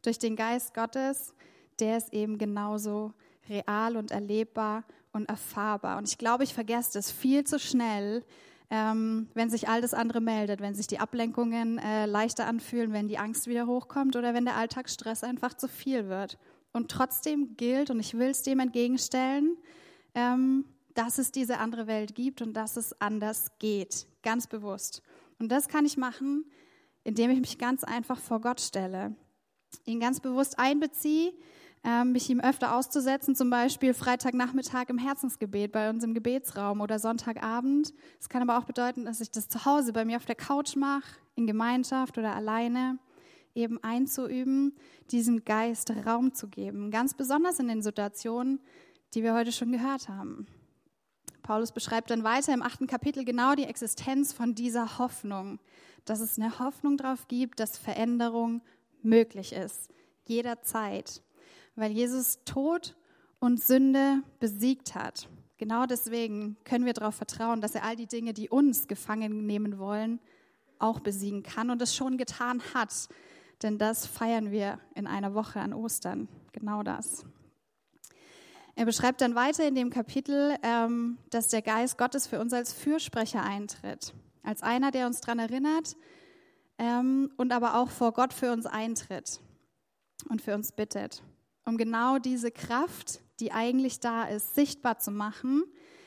durch 0.00 0.18
den 0.18 0.36
Geist 0.36 0.72
Gottes, 0.72 1.34
der 1.78 1.98
ist 1.98 2.14
eben 2.14 2.38
genauso 2.38 3.12
real 3.48 3.96
und 3.96 4.10
erlebbar 4.10 4.84
und 5.12 5.28
erfahrbar. 5.28 5.98
Und 5.98 6.08
ich 6.08 6.18
glaube, 6.18 6.44
ich 6.44 6.54
vergesse 6.54 6.94
das 6.94 7.10
viel 7.10 7.44
zu 7.44 7.58
schnell, 7.58 8.24
ähm, 8.70 9.28
wenn 9.34 9.48
sich 9.48 9.68
all 9.68 9.80
das 9.80 9.94
andere 9.94 10.20
meldet, 10.20 10.60
wenn 10.60 10.74
sich 10.74 10.86
die 10.86 10.98
Ablenkungen 10.98 11.78
äh, 11.78 12.06
leichter 12.06 12.46
anfühlen, 12.46 12.92
wenn 12.92 13.08
die 13.08 13.18
Angst 13.18 13.46
wieder 13.46 13.66
hochkommt 13.66 14.16
oder 14.16 14.34
wenn 14.34 14.44
der 14.44 14.56
Alltagsstress 14.56 15.22
einfach 15.24 15.54
zu 15.54 15.68
viel 15.68 16.08
wird. 16.08 16.38
Und 16.72 16.90
trotzdem 16.90 17.56
gilt, 17.56 17.90
und 17.90 18.00
ich 18.00 18.14
will 18.14 18.30
es 18.30 18.42
dem 18.42 18.60
entgegenstellen, 18.60 19.56
ähm, 20.14 20.64
dass 20.94 21.18
es 21.18 21.30
diese 21.30 21.58
andere 21.58 21.86
Welt 21.86 22.14
gibt 22.14 22.42
und 22.42 22.54
dass 22.54 22.76
es 22.76 23.00
anders 23.00 23.52
geht, 23.58 24.06
ganz 24.22 24.46
bewusst. 24.46 25.02
Und 25.38 25.50
das 25.52 25.68
kann 25.68 25.84
ich 25.84 25.96
machen, 25.96 26.44
indem 27.04 27.30
ich 27.30 27.40
mich 27.40 27.58
ganz 27.58 27.84
einfach 27.84 28.18
vor 28.18 28.40
Gott 28.40 28.60
stelle, 28.60 29.14
ihn 29.84 30.00
ganz 30.00 30.20
bewusst 30.20 30.58
einbeziehe, 30.58 31.32
mich 32.04 32.28
ihm 32.30 32.40
öfter 32.40 32.74
auszusetzen, 32.74 33.36
zum 33.36 33.48
Beispiel 33.48 33.94
Freitagnachmittag 33.94 34.88
im 34.88 34.98
Herzensgebet 34.98 35.70
bei 35.70 35.88
uns 35.88 36.02
im 36.02 36.14
Gebetsraum 36.14 36.80
oder 36.80 36.98
Sonntagabend. 36.98 37.94
Es 38.20 38.28
kann 38.28 38.42
aber 38.42 38.58
auch 38.58 38.64
bedeuten, 38.64 39.04
dass 39.04 39.20
ich 39.20 39.30
das 39.30 39.48
zu 39.48 39.64
Hause 39.64 39.92
bei 39.92 40.04
mir 40.04 40.16
auf 40.16 40.26
der 40.26 40.34
Couch 40.34 40.74
mache, 40.74 41.20
in 41.36 41.46
Gemeinschaft 41.46 42.18
oder 42.18 42.34
alleine, 42.34 42.98
eben 43.54 43.82
einzuüben, 43.82 44.74
diesem 45.10 45.44
Geist 45.44 45.90
Raum 46.04 46.34
zu 46.34 46.48
geben, 46.48 46.90
ganz 46.90 47.14
besonders 47.14 47.58
in 47.60 47.68
den 47.68 47.82
Situationen, 47.82 48.60
die 49.14 49.22
wir 49.22 49.34
heute 49.34 49.52
schon 49.52 49.72
gehört 49.72 50.08
haben. 50.08 50.46
Paulus 51.42 51.70
beschreibt 51.70 52.10
dann 52.10 52.24
weiter 52.24 52.52
im 52.52 52.62
achten 52.62 52.88
Kapitel 52.88 53.24
genau 53.24 53.54
die 53.54 53.64
Existenz 53.64 54.32
von 54.32 54.56
dieser 54.56 54.98
Hoffnung, 54.98 55.60
dass 56.04 56.18
es 56.20 56.38
eine 56.38 56.58
Hoffnung 56.58 56.96
darauf 56.96 57.28
gibt, 57.28 57.60
dass 57.60 57.78
Veränderung 57.78 58.62
möglich 59.02 59.52
ist, 59.52 59.88
jederzeit, 60.24 61.22
weil 61.76 61.92
Jesus 61.92 62.40
Tod 62.44 62.96
und 63.38 63.60
Sünde 63.60 64.22
besiegt 64.40 64.94
hat. 64.94 65.28
Genau 65.58 65.86
deswegen 65.86 66.56
können 66.64 66.84
wir 66.84 66.92
darauf 66.92 67.14
vertrauen, 67.14 67.60
dass 67.60 67.74
er 67.74 67.84
all 67.84 67.96
die 67.96 68.06
Dinge, 68.06 68.34
die 68.34 68.48
uns 68.48 68.88
gefangen 68.88 69.46
nehmen 69.46 69.78
wollen, 69.78 70.20
auch 70.78 71.00
besiegen 71.00 71.42
kann 71.42 71.70
und 71.70 71.80
es 71.80 71.94
schon 71.94 72.18
getan 72.18 72.62
hat. 72.74 73.08
denn 73.62 73.78
das 73.78 74.04
feiern 74.04 74.50
wir 74.50 74.78
in 74.94 75.06
einer 75.06 75.32
Woche 75.32 75.60
an 75.60 75.72
Ostern. 75.72 76.28
Genau 76.52 76.82
das. 76.82 77.24
Er 78.74 78.84
beschreibt 78.84 79.22
dann 79.22 79.34
weiter 79.34 79.66
in 79.66 79.74
dem 79.74 79.88
Kapitel, 79.88 80.54
ähm, 80.62 81.16
dass 81.30 81.48
der 81.48 81.62
Geist 81.62 81.96
Gottes 81.96 82.26
für 82.26 82.38
uns 82.38 82.52
als 82.52 82.74
Fürsprecher 82.74 83.42
eintritt, 83.42 84.12
als 84.42 84.62
einer, 84.62 84.90
der 84.90 85.06
uns 85.06 85.22
daran 85.22 85.38
erinnert 85.38 85.96
ähm, 86.76 87.30
und 87.38 87.52
aber 87.52 87.78
auch 87.78 87.88
vor 87.88 88.12
Gott 88.12 88.34
für 88.34 88.52
uns 88.52 88.66
eintritt 88.66 89.40
und 90.28 90.42
für 90.42 90.54
uns 90.54 90.72
bittet, 90.72 91.22
um 91.66 91.76
genau 91.76 92.18
diese 92.18 92.50
Kraft, 92.50 93.20
die 93.40 93.52
eigentlich 93.52 94.00
da 94.00 94.24
ist, 94.24 94.54
sichtbar 94.54 94.98
zu 94.98 95.10
machen, 95.10 95.64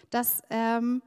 dass 0.09 0.41
ähm, 0.49 1.03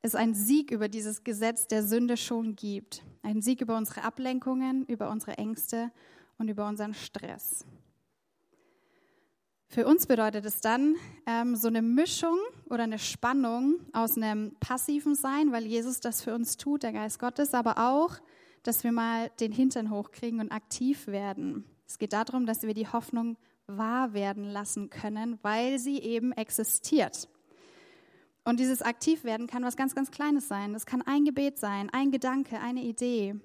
es 0.00 0.16
einen 0.16 0.34
Sieg 0.34 0.72
über 0.72 0.88
dieses 0.88 1.22
Gesetz 1.22 1.68
der 1.68 1.84
Sünde 1.84 2.16
schon 2.16 2.56
gibt. 2.56 3.02
Einen 3.22 3.42
Sieg 3.42 3.60
über 3.60 3.76
unsere 3.76 4.02
Ablenkungen, 4.02 4.84
über 4.86 5.10
unsere 5.10 5.38
Ängste 5.38 5.92
und 6.38 6.48
über 6.48 6.66
unseren 6.66 6.94
Stress. 6.94 7.64
Für 9.68 9.86
uns 9.86 10.06
bedeutet 10.06 10.44
es 10.44 10.60
dann 10.60 10.96
ähm, 11.26 11.54
so 11.54 11.68
eine 11.68 11.80
Mischung 11.80 12.38
oder 12.68 12.82
eine 12.82 12.98
Spannung 12.98 13.80
aus 13.92 14.16
einem 14.16 14.54
passiven 14.56 15.14
Sein, 15.14 15.52
weil 15.52 15.64
Jesus 15.64 16.00
das 16.00 16.22
für 16.22 16.34
uns 16.34 16.56
tut, 16.56 16.82
der 16.82 16.92
Geist 16.92 17.18
Gottes, 17.18 17.54
aber 17.54 17.78
auch, 17.78 18.18
dass 18.64 18.84
wir 18.84 18.92
mal 18.92 19.30
den 19.40 19.52
Hintern 19.52 19.90
hochkriegen 19.90 20.40
und 20.40 20.52
aktiv 20.52 21.06
werden. 21.06 21.64
Es 21.86 21.98
geht 21.98 22.12
darum, 22.12 22.44
dass 22.44 22.62
wir 22.62 22.74
die 22.74 22.88
Hoffnung 22.88 23.36
wahr 23.66 24.12
werden 24.12 24.44
lassen 24.44 24.90
können, 24.90 25.38
weil 25.42 25.78
sie 25.78 25.98
eben 25.98 26.32
existiert. 26.32 27.28
Und 28.44 28.58
dieses 28.58 28.82
Aktivwerden 28.82 29.46
kann 29.46 29.62
was 29.62 29.76
ganz, 29.76 29.94
ganz 29.94 30.10
Kleines 30.10 30.48
sein. 30.48 30.72
Das 30.72 30.86
kann 30.86 31.02
ein 31.02 31.24
Gebet 31.24 31.58
sein, 31.58 31.90
ein 31.90 32.10
Gedanke, 32.10 32.58
eine 32.60 32.82
Idee, 32.82 33.36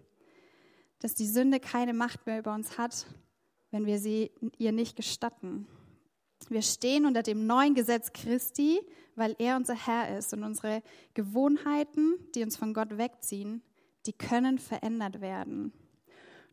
dass 1.00 1.14
die 1.14 1.28
Sünde 1.28 1.60
keine 1.60 1.94
Macht 1.94 2.26
mehr 2.26 2.40
über 2.40 2.54
uns 2.54 2.78
hat, 2.78 3.06
wenn 3.72 3.86
wir 3.86 4.00
sie 4.00 4.32
ihr 4.58 4.72
nicht 4.72 4.96
gestatten. 4.96 5.68
Wir 6.50 6.62
stehen 6.62 7.06
unter 7.06 7.24
dem 7.24 7.46
neuen 7.46 7.76
Gesetz 7.76 8.14
Christi, 8.14 8.80
weil 9.16 9.36
er 9.40 9.58
unser 9.58 9.76
Herr 9.76 10.18
ist 10.18 10.34
und 10.34 10.44
unsere 10.44 10.82
Gewohnheiten, 11.14 12.16
die 12.34 12.44
uns 12.44 12.58
von 12.58 12.74
Gott 12.74 12.98
wegziehen, 12.98 13.62
die 14.06 14.14
können 14.14 14.58
verändert 14.58 15.22
werden. 15.22 15.74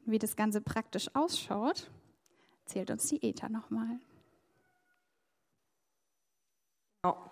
Und 0.05 0.13
wie 0.13 0.19
das 0.19 0.37
Ganze 0.37 0.61
praktisch 0.61 1.09
ausschaut, 1.15 1.91
erzählt 2.65 2.91
uns 2.91 3.07
die 3.09 3.23
Eta 3.29 3.49
nochmal. 3.49 3.99
Genau. 7.03 7.31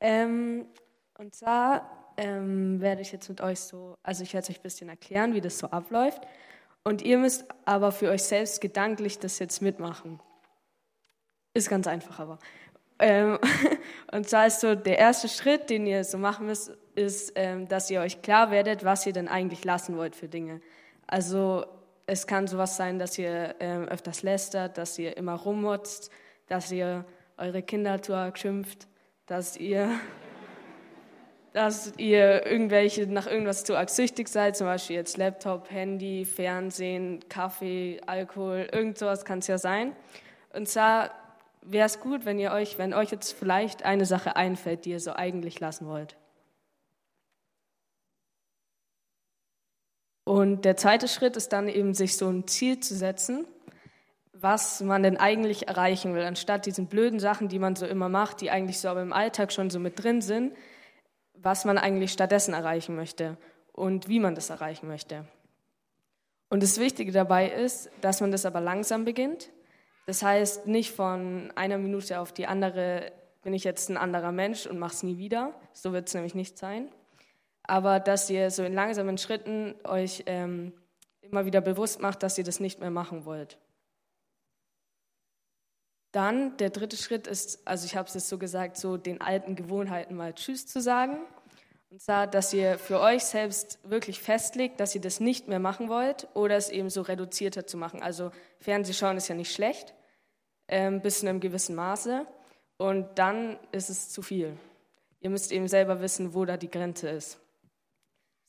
Ähm, 0.00 0.66
und 1.18 1.34
zwar 1.34 2.12
ähm, 2.16 2.80
werde 2.80 3.02
ich 3.02 3.10
jetzt 3.10 3.28
mit 3.28 3.40
euch 3.40 3.58
so, 3.58 3.98
also 4.02 4.22
ich 4.22 4.32
werde 4.32 4.44
es 4.44 4.50
euch 4.50 4.60
ein 4.60 4.62
bisschen 4.62 4.88
erklären, 4.88 5.34
wie 5.34 5.40
das 5.40 5.58
so 5.58 5.68
abläuft. 5.68 6.22
Und 6.84 7.02
ihr 7.02 7.18
müsst 7.18 7.44
aber 7.64 7.90
für 7.90 8.10
euch 8.10 8.22
selbst 8.22 8.60
gedanklich 8.60 9.18
das 9.18 9.40
jetzt 9.40 9.60
mitmachen. 9.60 10.20
Ist 11.54 11.68
ganz 11.68 11.88
einfach, 11.88 12.20
aber. 12.20 12.38
Ähm, 13.00 13.38
und 14.12 14.28
zwar 14.28 14.46
ist 14.46 14.60
so 14.60 14.76
der 14.76 14.98
erste 14.98 15.28
Schritt, 15.28 15.70
den 15.70 15.86
ihr 15.86 16.04
so 16.04 16.18
machen 16.18 16.46
müsst, 16.46 16.70
ist, 16.94 17.32
ähm, 17.34 17.66
dass 17.66 17.90
ihr 17.90 18.00
euch 18.00 18.22
klar 18.22 18.52
werdet, 18.52 18.84
was 18.84 19.06
ihr 19.06 19.12
denn 19.12 19.28
eigentlich 19.28 19.64
lassen 19.64 19.96
wollt 19.96 20.14
für 20.14 20.28
Dinge. 20.28 20.60
Also 21.08 21.66
es 22.08 22.26
kann 22.26 22.46
sowas 22.46 22.78
sein, 22.78 22.98
dass 22.98 23.18
ihr 23.18 23.54
ähm, 23.60 23.86
öfters 23.86 24.22
lästert, 24.22 24.78
dass 24.78 24.98
ihr 24.98 25.16
immer 25.18 25.34
rummotzt, 25.34 26.10
dass 26.46 26.72
ihr 26.72 27.04
eure 27.36 27.62
Kinder 27.62 28.00
schimpft, 28.34 28.88
dass 29.26 29.58
ihr, 29.58 29.90
dass 31.52 31.92
ihr 31.98 32.46
irgendwelche 32.46 33.06
nach 33.06 33.26
irgendwas 33.26 33.62
zu 33.64 33.76
arg 33.76 33.90
süchtig 33.90 34.28
seid, 34.28 34.56
zum 34.56 34.66
Beispiel 34.66 34.96
jetzt 34.96 35.18
Laptop, 35.18 35.70
Handy, 35.70 36.24
Fernsehen, 36.24 37.20
Kaffee, 37.28 38.00
Alkohol, 38.06 38.68
irgend 38.72 38.96
sowas 38.96 39.26
kann 39.26 39.40
es 39.40 39.46
ja 39.46 39.58
sein. 39.58 39.94
Und 40.54 40.66
zwar 40.66 41.10
wäre 41.60 41.84
es 41.84 42.00
gut, 42.00 42.24
wenn 42.24 42.38
ihr 42.38 42.52
euch, 42.52 42.78
wenn 42.78 42.94
euch 42.94 43.10
jetzt 43.10 43.32
vielleicht 43.32 43.84
eine 43.84 44.06
Sache 44.06 44.34
einfällt, 44.34 44.86
die 44.86 44.92
ihr 44.92 45.00
so 45.00 45.12
eigentlich 45.12 45.60
lassen 45.60 45.86
wollt. 45.86 46.16
Und 50.28 50.64
der 50.64 50.76
zweite 50.76 51.08
Schritt 51.08 51.36
ist 51.36 51.52
dann 51.52 51.68
eben, 51.68 51.94
sich 51.94 52.16
so 52.16 52.28
ein 52.28 52.46
Ziel 52.46 52.80
zu 52.80 52.94
setzen 52.94 53.46
was 54.40 54.80
man 54.80 55.02
denn 55.02 55.16
eigentlich 55.16 55.68
erreichen 55.68 56.14
will, 56.14 56.22
anstatt 56.22 56.66
diesen 56.66 56.86
blöden 56.86 57.18
Sachen, 57.18 57.48
die 57.48 57.58
man 57.58 57.76
so 57.76 57.86
immer 57.86 58.08
macht, 58.08 58.40
die 58.40 58.50
eigentlich 58.50 58.78
so 58.78 58.88
aber 58.88 59.02
im 59.02 59.12
Alltag 59.12 59.52
schon 59.52 59.70
so 59.70 59.78
mit 59.78 60.02
drin 60.02 60.20
sind, 60.20 60.54
was 61.34 61.64
man 61.64 61.78
eigentlich 61.78 62.12
stattdessen 62.12 62.54
erreichen 62.54 62.96
möchte 62.96 63.36
und 63.72 64.08
wie 64.08 64.20
man 64.20 64.34
das 64.34 64.50
erreichen 64.50 64.88
möchte. 64.88 65.26
Und 66.50 66.62
das 66.62 66.78
Wichtige 66.78 67.12
dabei 67.12 67.48
ist, 67.48 67.90
dass 68.00 68.20
man 68.20 68.30
das 68.30 68.46
aber 68.46 68.60
langsam 68.60 69.04
beginnt. 69.04 69.50
Das 70.06 70.22
heißt, 70.22 70.66
nicht 70.66 70.92
von 70.92 71.52
einer 71.54 71.78
Minute 71.78 72.20
auf 72.20 72.32
die 72.32 72.46
andere 72.46 73.12
bin 73.42 73.52
ich 73.52 73.64
jetzt 73.64 73.88
ein 73.90 73.96
anderer 73.96 74.32
Mensch 74.32 74.66
und 74.66 74.78
mache 74.78 74.94
es 74.94 75.02
nie 75.02 75.18
wieder. 75.18 75.52
So 75.72 75.92
wird 75.92 76.08
es 76.08 76.14
nämlich 76.14 76.34
nicht 76.34 76.58
sein. 76.58 76.88
Aber 77.68 78.00
dass 78.00 78.28
ihr 78.30 78.50
so 78.50 78.64
in 78.64 78.72
langsamen 78.72 79.18
Schritten 79.18 79.74
euch 79.84 80.24
ähm, 80.26 80.72
immer 81.20 81.44
wieder 81.44 81.60
bewusst 81.60 82.00
macht, 82.00 82.22
dass 82.22 82.38
ihr 82.38 82.44
das 82.44 82.60
nicht 82.60 82.80
mehr 82.80 82.90
machen 82.90 83.26
wollt. 83.26 83.58
Dann 86.10 86.56
der 86.56 86.70
dritte 86.70 86.96
Schritt 86.96 87.26
ist, 87.26 87.68
also 87.68 87.84
ich 87.84 87.94
habe 87.94 88.08
es 88.08 88.14
jetzt 88.14 88.30
so 88.30 88.38
gesagt, 88.38 88.78
so 88.78 88.96
den 88.96 89.20
alten 89.20 89.54
Gewohnheiten 89.54 90.16
mal 90.16 90.34
Tschüss 90.34 90.66
zu 90.66 90.80
sagen. 90.80 91.18
Und 91.90 92.00
zwar, 92.00 92.26
dass 92.26 92.54
ihr 92.54 92.78
für 92.78 93.00
euch 93.00 93.24
selbst 93.24 93.78
wirklich 93.82 94.18
festlegt, 94.18 94.80
dass 94.80 94.94
ihr 94.94 95.02
das 95.02 95.20
nicht 95.20 95.48
mehr 95.48 95.58
machen 95.58 95.90
wollt 95.90 96.26
oder 96.32 96.56
es 96.56 96.70
eben 96.70 96.88
so 96.88 97.02
reduzierter 97.02 97.66
zu 97.66 97.76
machen. 97.76 98.02
Also 98.02 98.30
Fernsehschauen 98.60 99.18
ist 99.18 99.28
ja 99.28 99.34
nicht 99.34 99.52
schlecht, 99.52 99.94
ähm, 100.68 101.02
bis 101.02 101.22
in 101.22 101.28
einem 101.28 101.40
gewissen 101.40 101.74
Maße. 101.74 102.26
Und 102.78 103.18
dann 103.18 103.58
ist 103.72 103.90
es 103.90 104.08
zu 104.08 104.22
viel. 104.22 104.56
Ihr 105.20 105.28
müsst 105.28 105.52
eben 105.52 105.68
selber 105.68 106.00
wissen, 106.00 106.32
wo 106.32 106.46
da 106.46 106.56
die 106.56 106.70
Grenze 106.70 107.10
ist. 107.10 107.38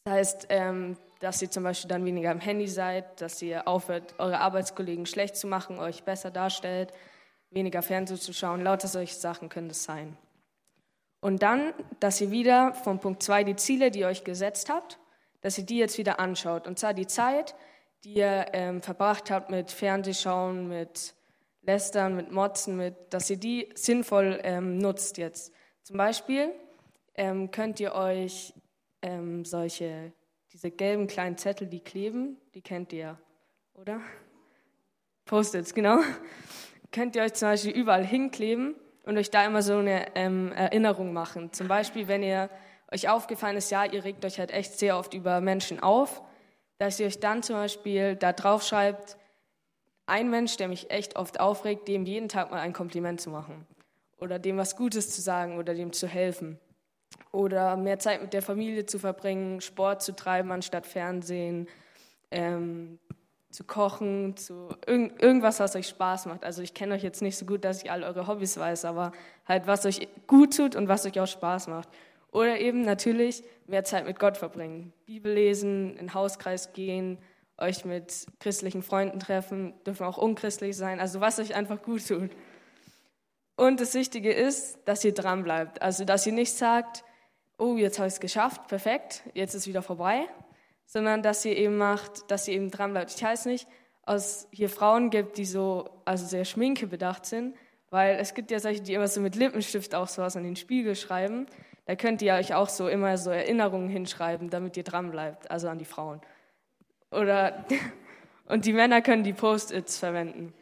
Heißt, 0.10 0.48
ähm, 0.50 0.98
dass 1.20 1.42
ihr 1.42 1.52
zum 1.52 1.64
Beispiel 1.64 1.90
dann 1.90 2.06
weniger 2.06 2.32
am 2.32 2.40
Handy 2.40 2.68
seid, 2.68 3.22
dass 3.22 3.42
ihr 3.42 3.68
aufhört, 3.68 4.16
eure 4.18 4.40
Arbeitskollegen 4.40 5.06
schlecht 5.06 5.36
zu 5.36 5.48
machen, 5.48 5.80
euch 5.80 6.04
besser 6.04 6.32
darstellt, 6.32 6.92
weniger 7.52 7.82
Fernsehen 7.82 8.20
zu 8.20 8.34
schauen, 8.34 8.64
lauter 8.64 8.88
solche 8.88 9.16
Sachen 9.16 9.50
können 9.50 9.70
das 9.70 9.84
sein. 9.84 10.18
Und 11.22 11.44
dann, 11.44 11.74
dass 12.00 12.22
ihr 12.22 12.32
wieder 12.32 12.74
von 12.74 13.00
Punkt 13.00 13.22
2 13.22 13.44
die 13.44 13.56
Ziele, 13.56 13.92
die 13.92 14.00
ihr 14.00 14.08
euch 14.08 14.24
gesetzt 14.24 14.70
habt, 14.70 14.98
dass 15.42 15.58
ihr 15.58 15.66
die 15.66 15.78
jetzt 15.78 15.98
wieder 15.98 16.20
anschaut. 16.20 16.68
Und 16.68 16.80
zwar 16.80 16.94
die 16.94 17.08
Zeit, 17.08 17.56
die 18.04 18.14
ihr 18.14 18.48
ähm, 18.54 18.82
verbracht 18.82 19.30
habt 19.30 19.50
mit 19.50 19.72
Fernsehschauen, 19.72 20.70
mit 20.70 21.14
Lästern, 21.62 22.16
mit 22.16 22.32
Motzen, 22.32 22.78
mit, 22.78 22.96
dass 23.14 23.30
ihr 23.30 23.38
die 23.38 23.70
sinnvoll 23.76 24.40
ähm, 24.44 24.78
nutzt 24.78 25.18
jetzt. 25.18 25.54
Zum 25.84 25.98
Beispiel 25.98 26.52
ähm, 27.16 27.52
könnt 27.52 27.82
ihr 27.82 27.94
euch 27.94 28.54
ähm, 29.02 29.46
solche, 29.46 30.14
diese 30.52 30.72
gelben 30.72 31.08
kleinen 31.08 31.38
Zettel, 31.38 31.68
die 31.68 31.80
kleben, 31.80 32.38
die 32.54 32.62
kennt 32.62 32.94
ihr, 32.94 33.18
oder? 33.74 34.02
Post-its, 35.26 35.74
genau 35.74 36.00
könnt 36.92 37.16
ihr 37.16 37.24
euch 37.24 37.34
zum 37.34 37.50
Beispiel 37.50 37.72
überall 37.72 38.06
hinkleben 38.06 38.76
und 39.06 39.18
euch 39.18 39.30
da 39.30 39.46
immer 39.46 39.62
so 39.62 39.78
eine 39.78 40.16
ähm, 40.16 40.52
Erinnerung 40.52 41.14
machen. 41.14 41.52
Zum 41.54 41.68
Beispiel, 41.68 42.08
wenn 42.08 42.24
ihr 42.24 42.50
euch 42.92 43.10
aufgefallen 43.10 43.58
ist, 43.58 43.72
ja, 43.72 43.86
ihr 43.86 44.04
regt 44.04 44.26
euch 44.26 44.40
halt 44.40 44.52
echt 44.52 44.78
sehr 44.78 44.98
oft 44.98 45.14
über 45.14 45.42
Menschen 45.42 45.82
auf, 45.82 46.22
dass 46.78 47.00
ihr 47.00 47.08
euch 47.08 47.20
dann 47.20 47.44
zum 47.44 47.56
Beispiel 47.56 48.16
da 48.16 48.34
drauf 48.34 48.64
schreibt, 48.64 49.18
ein 50.06 50.30
Mensch, 50.30 50.58
der 50.58 50.68
mich 50.68 50.90
echt 50.90 51.16
oft 51.18 51.40
aufregt, 51.40 51.88
dem 51.88 52.06
jeden 52.06 52.30
Tag 52.30 52.50
mal 52.50 52.62
ein 52.62 52.74
Kompliment 52.74 53.22
zu 53.22 53.30
machen 53.30 53.68
oder 54.18 54.40
dem 54.40 54.58
was 54.58 54.76
Gutes 54.76 55.12
zu 55.12 55.22
sagen 55.22 55.58
oder 55.58 55.76
dem 55.76 55.94
zu 55.94 56.08
helfen 56.08 56.60
oder 57.32 57.78
mehr 57.78 58.00
Zeit 58.00 58.22
mit 58.22 58.34
der 58.34 58.42
Familie 58.42 58.86
zu 58.86 59.00
verbringen, 59.00 59.62
Sport 59.62 60.02
zu 60.02 60.16
treiben 60.16 60.52
anstatt 60.52 60.88
Fernsehen, 60.88 61.68
ähm, 62.32 63.00
zu 63.52 63.64
kochen, 63.64 64.38
zu 64.38 64.70
irg 64.86 65.22
irgendwas, 65.22 65.60
was 65.60 65.76
euch 65.76 65.88
Spaß 65.88 66.28
macht. 66.28 66.44
Also 66.44 66.62
ich 66.62 66.74
kenne 66.74 66.96
euch 66.96 67.04
jetzt 67.04 67.22
nicht 67.22 67.38
so 67.38 67.46
gut, 67.46 67.66
dass 67.66 67.84
ich 67.84 67.92
all 67.92 68.04
eure 68.04 68.28
Hobbys 68.28 68.58
weiß, 68.58 68.86
aber 68.86 69.12
halt, 69.48 69.66
was 69.68 69.86
euch 69.86 70.08
gut 70.28 70.56
tut 70.56 70.76
und 70.76 70.88
was 70.88 71.06
euch 71.06 71.20
auch 71.20 71.28
Spaß 71.28 71.68
macht. 71.68 71.90
Oder 72.32 72.60
eben 72.60 72.82
natürlich 72.82 73.44
mehr 73.66 73.84
Zeit 73.84 74.06
mit 74.06 74.20
Gott 74.20 74.38
verbringen. 74.38 74.94
Bibel 75.06 75.34
lesen, 75.34 75.92
in 75.92 75.98
den 75.98 76.14
Hauskreis 76.14 76.74
gehen, 76.74 77.18
euch 77.58 77.86
mit 77.86 78.28
christlichen 78.40 78.84
Freunden 78.84 79.20
treffen, 79.20 79.74
dürfen 79.86 80.06
auch 80.06 80.18
unchristlich 80.18 80.78
sein, 80.78 81.00
also 81.00 81.20
was 81.20 81.40
euch 81.40 81.56
einfach 81.56 81.82
gut 81.82 82.08
tut. 82.08 82.30
Und 83.56 83.82
das 83.82 83.94
Wichtige 83.94 84.32
ist, 84.32 84.78
dass 84.86 85.04
ihr 85.04 85.14
dran 85.14 85.44
bleibt. 85.44 85.82
Also, 85.82 86.06
dass 86.06 86.26
ihr 86.26 86.32
nicht 86.32 86.54
sagt, 86.54 87.04
oh, 87.60 87.78
jetzt 87.78 88.00
habe 88.00 88.08
ich 88.08 88.16
es 88.16 88.20
geschafft, 88.20 88.68
perfekt, 88.68 89.24
jetzt 89.34 89.54
ist 89.54 89.68
wieder 89.68 89.82
vorbei, 89.82 90.26
sondern 90.86 91.22
dass 91.22 91.42
sie 91.42 91.52
eben 91.52 91.78
macht, 91.78 92.30
dass 92.32 92.46
sie 92.46 92.54
eben 92.54 92.72
dran 92.72 92.92
bleibt. 92.92 93.14
Ich 93.16 93.24
weiß 93.24 93.46
nicht, 93.46 93.68
aus 94.04 94.48
hier 94.52 94.70
Frauen 94.70 95.10
gibt, 95.12 95.38
die 95.38 95.46
so 95.46 95.90
also 96.06 96.26
sehr 96.26 96.46
schminkebedacht 96.46 97.26
sind, 97.26 97.56
weil 97.92 98.16
es 98.16 98.34
gibt 98.34 98.50
ja 98.52 98.60
solche, 98.60 98.82
die 98.82 98.94
immer 98.94 99.08
so 99.08 99.22
mit 99.22 99.36
Lippenstift 99.36 99.94
auch 99.94 100.08
sowas 100.08 100.36
an 100.36 100.44
den 100.44 100.56
Spiegel 100.56 100.96
schreiben. 100.96 101.46
Da 101.86 101.96
könnt 101.96 102.22
ihr 102.22 102.34
euch 102.34 102.54
auch 102.54 102.70
so 102.70 102.88
immer 102.88 103.18
so 103.18 103.30
Erinnerungen 103.30 103.90
hinschreiben, 103.90 104.50
damit 104.50 104.78
ihr 104.78 104.84
dran 104.84 105.12
bleibt, 105.12 105.52
also 105.52 105.70
an 105.70 105.78
die 105.78 105.86
Frauen. 105.86 106.22
Oder 107.12 107.66
Und 108.50 108.66
die 108.66 108.74
Männer 108.74 109.04
können 109.04 109.24
die 109.24 109.34
Post-its 109.34 110.00
verwenden. 110.00 110.54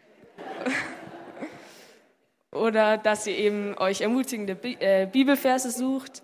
Oder 2.52 2.98
dass 2.98 3.26
ihr 3.26 3.38
eben 3.38 3.78
euch 3.78 4.02
ermutigende 4.02 4.58
äh, 4.82 5.08
Bibelverse 5.08 5.72
sucht. 5.72 6.22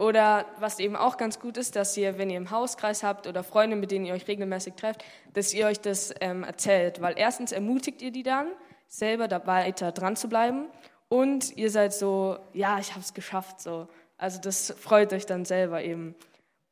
Oder 0.00 0.46
was 0.58 0.78
eben 0.78 0.96
auch 0.96 1.18
ganz 1.18 1.38
gut 1.38 1.58
ist, 1.58 1.76
dass 1.76 1.94
ihr, 1.94 2.16
wenn 2.16 2.30
ihr 2.30 2.38
im 2.38 2.50
Hauskreis 2.50 3.02
habt 3.02 3.26
oder 3.26 3.44
Freunde, 3.44 3.76
mit 3.76 3.90
denen 3.90 4.06
ihr 4.06 4.14
euch 4.14 4.26
regelmäßig 4.26 4.72
trefft, 4.72 5.04
dass 5.34 5.52
ihr 5.52 5.66
euch 5.66 5.78
das 5.78 6.14
ähm, 6.22 6.42
erzählt. 6.42 7.02
Weil 7.02 7.18
erstens 7.18 7.52
ermutigt 7.52 8.00
ihr 8.00 8.10
die 8.10 8.22
dann, 8.22 8.46
selber 8.88 9.28
da 9.28 9.46
weiter 9.46 9.92
dran 9.92 10.16
zu 10.16 10.30
bleiben. 10.30 10.68
Und 11.10 11.54
ihr 11.58 11.70
seid 11.70 11.92
so, 11.92 12.38
ja, 12.54 12.78
ich 12.78 12.92
habe 12.92 13.00
es 13.00 13.12
geschafft. 13.12 13.60
So. 13.60 13.88
Also 14.16 14.40
das 14.40 14.72
freut 14.78 15.12
euch 15.12 15.26
dann 15.26 15.44
selber 15.44 15.82
eben. 15.82 16.14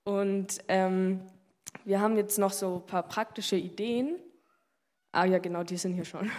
Und 0.05 0.61
ähm, 0.69 1.21
wir 1.85 2.01
haben 2.01 2.17
jetzt 2.17 2.39
noch 2.39 2.53
so 2.53 2.77
ein 2.77 2.87
paar 2.87 3.03
praktische 3.03 3.57
Ideen. 3.57 4.17
Ah 5.13 5.27
ja, 5.27 5.39
genau, 5.39 5.65
die 5.65 5.77
sind 5.77 5.93
hier 5.93 6.07
schon. 6.07 6.31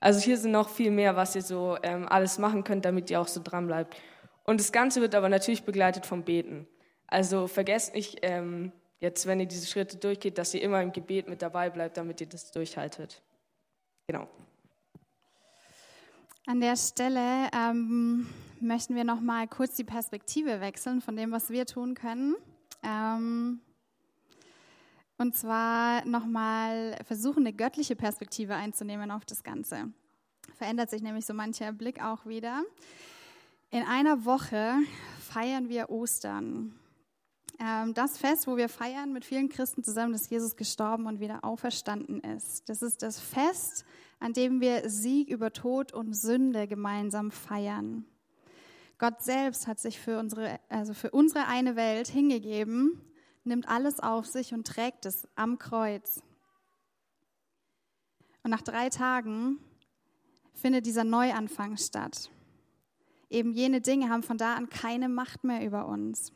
Also 0.00 0.18
hier 0.18 0.36
sind 0.36 0.50
noch 0.50 0.68
viel 0.68 0.90
mehr, 0.90 1.14
was 1.14 1.36
ihr 1.36 1.42
so 1.42 1.78
ähm, 1.84 2.08
alles 2.08 2.38
machen 2.38 2.64
könnt, 2.64 2.84
damit 2.84 3.08
ihr 3.08 3.20
auch 3.20 3.28
so 3.28 3.40
dran 3.42 3.68
bleibt. 3.68 3.96
Und 4.44 4.60
das 4.60 4.72
Ganze 4.72 5.00
wird 5.00 5.14
aber 5.14 5.28
natürlich 5.28 5.64
begleitet 5.64 6.06
vom 6.06 6.22
Beten. 6.22 6.68
Also 7.06 7.48
vergesst 7.48 7.94
nicht, 7.94 8.18
ähm, 8.22 8.72
jetzt, 9.00 9.26
wenn 9.26 9.40
ihr 9.40 9.46
diese 9.46 9.66
Schritte 9.66 9.96
durchgeht, 9.96 10.38
dass 10.38 10.54
ihr 10.54 10.62
immer 10.62 10.82
im 10.82 10.92
Gebet 10.92 11.28
mit 11.28 11.42
dabei 11.42 11.70
bleibt, 11.70 11.96
damit 11.96 12.20
ihr 12.20 12.28
das 12.28 12.52
durchhaltet. 12.52 13.22
Genau. 14.06 14.28
An 16.46 16.60
der 16.60 16.76
Stelle 16.76 17.48
ähm, 17.56 18.28
möchten 18.60 18.94
wir 18.94 19.04
noch 19.04 19.20
mal 19.20 19.48
kurz 19.48 19.76
die 19.76 19.84
Perspektive 19.84 20.60
wechseln 20.60 21.00
von 21.00 21.16
dem, 21.16 21.32
was 21.32 21.48
wir 21.48 21.64
tun 21.64 21.94
können. 21.94 22.36
Ähm, 22.82 23.60
und 25.16 25.34
zwar 25.34 26.04
nochmal 26.04 26.98
versuchen, 27.06 27.46
eine 27.46 27.54
göttliche 27.54 27.96
Perspektive 27.96 28.56
einzunehmen 28.56 29.10
auf 29.10 29.24
das 29.24 29.42
Ganze. 29.42 29.90
Verändert 30.56 30.90
sich 30.90 31.02
nämlich 31.02 31.24
so 31.24 31.32
mancher 31.32 31.72
Blick 31.72 32.02
auch 32.02 32.26
wieder. 32.26 32.62
In 33.70 33.82
einer 33.82 34.24
Woche 34.24 34.74
feiern 35.20 35.68
wir 35.68 35.90
Ostern. 35.90 36.78
Ähm, 37.58 37.94
das 37.94 38.18
Fest, 38.18 38.46
wo 38.46 38.56
wir 38.56 38.68
feiern 38.68 39.12
mit 39.12 39.24
vielen 39.24 39.48
Christen 39.48 39.82
zusammen, 39.82 40.12
dass 40.12 40.28
Jesus 40.28 40.56
gestorben 40.56 41.06
und 41.06 41.20
wieder 41.20 41.44
auferstanden 41.44 42.20
ist. 42.20 42.68
Das 42.68 42.82
ist 42.82 43.02
das 43.02 43.20
Fest, 43.20 43.84
an 44.18 44.32
dem 44.32 44.60
wir 44.60 44.88
Sieg 44.88 45.28
über 45.28 45.52
Tod 45.52 45.92
und 45.92 46.14
Sünde 46.14 46.66
gemeinsam 46.66 47.30
feiern. 47.30 48.04
Gott 48.98 49.22
selbst 49.22 49.66
hat 49.66 49.80
sich 49.80 49.98
für 49.98 50.18
unsere, 50.18 50.60
also 50.68 50.94
für 50.94 51.10
unsere 51.10 51.46
eine 51.46 51.76
Welt 51.76 52.08
hingegeben 52.08 53.00
nimmt 53.44 53.68
alles 53.68 54.00
auf 54.00 54.26
sich 54.26 54.54
und 54.54 54.66
trägt 54.66 55.06
es 55.06 55.28
am 55.36 55.58
Kreuz. 55.58 56.22
Und 58.42 58.50
nach 58.50 58.62
drei 58.62 58.88
Tagen 58.88 59.58
findet 60.54 60.86
dieser 60.86 61.04
Neuanfang 61.04 61.76
statt. 61.76 62.30
Eben 63.30 63.52
jene 63.52 63.80
Dinge 63.80 64.08
haben 64.08 64.22
von 64.22 64.38
da 64.38 64.54
an 64.54 64.68
keine 64.68 65.08
Macht 65.08 65.44
mehr 65.44 65.64
über 65.64 65.86
uns. 65.86 66.32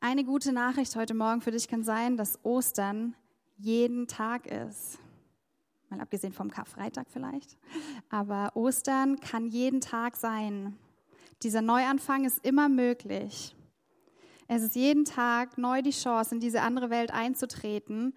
Eine 0.00 0.24
gute 0.24 0.52
Nachricht 0.52 0.96
heute 0.96 1.14
Morgen 1.14 1.40
für 1.40 1.50
dich 1.50 1.68
kann 1.68 1.84
sein, 1.84 2.16
dass 2.16 2.42
Ostern 2.44 3.14
jeden 3.58 4.06
Tag 4.06 4.46
ist. 4.46 4.98
Mal 5.90 6.00
abgesehen 6.00 6.32
vom 6.32 6.50
Karfreitag 6.50 7.06
vielleicht. 7.10 7.58
Aber 8.08 8.52
Ostern 8.54 9.20
kann 9.20 9.48
jeden 9.48 9.80
Tag 9.80 10.16
sein. 10.16 10.78
Dieser 11.42 11.62
Neuanfang 11.62 12.24
ist 12.24 12.44
immer 12.44 12.68
möglich. 12.68 13.56
Es 14.46 14.62
ist 14.62 14.74
jeden 14.74 15.04
Tag 15.04 15.58
neu 15.58 15.82
die 15.82 15.90
Chance, 15.90 16.34
in 16.34 16.40
diese 16.40 16.62
andere 16.62 16.90
Welt 16.90 17.12
einzutreten, 17.12 18.14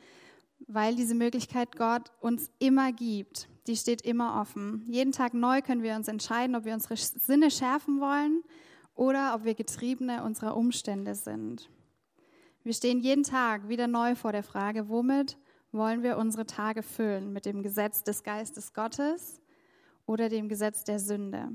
weil 0.67 0.96
diese 0.96 1.15
Möglichkeit 1.15 1.76
Gott 1.76 2.12
uns 2.22 2.50
immer 2.60 2.91
gibt. 2.91 3.48
Die 3.67 3.78
steht 3.78 4.02
immer 4.02 4.41
offen. 4.41 4.84
Jeden 4.88 5.12
Tag 5.12 5.34
neu 5.34 5.62
können 5.62 5.84
wir 5.84 5.95
uns 5.95 6.08
entscheiden, 6.08 6.56
ob 6.56 6.65
wir 6.65 6.73
unsere 6.73 6.97
Sinne 6.97 7.49
schärfen 7.49 8.02
wollen 8.02 8.43
oder 8.95 9.34
ob 9.36 9.45
wir 9.45 9.56
Getriebene 9.56 10.23
unserer 10.23 10.58
Umstände 10.58 11.15
sind. 11.15 11.69
Wir 12.63 12.73
stehen 12.73 12.99
jeden 12.99 13.23
Tag 13.23 13.67
wieder 13.67 13.88
neu 13.88 14.15
vor 14.15 14.32
der 14.32 14.43
Frage, 14.43 14.89
womit 14.89 15.38
wollen 15.71 16.04
wir 16.04 16.17
unsere 16.17 16.45
Tage 16.45 16.84
füllen? 16.84 17.34
Mit 17.34 17.45
dem 17.45 17.63
Gesetz 17.63 18.04
des 18.04 18.23
Geistes 18.23 18.73
Gottes 18.73 19.41
oder 20.06 20.30
dem 20.30 20.49
Gesetz 20.49 20.84
der 20.84 20.99
Sünde? 20.99 21.49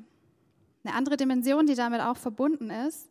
Eine 0.84 0.94
andere 0.94 1.16
Dimension, 1.16 1.66
die 1.66 1.74
damit 1.74 2.00
auch 2.00 2.16
verbunden 2.16 2.70
ist, 2.70 3.10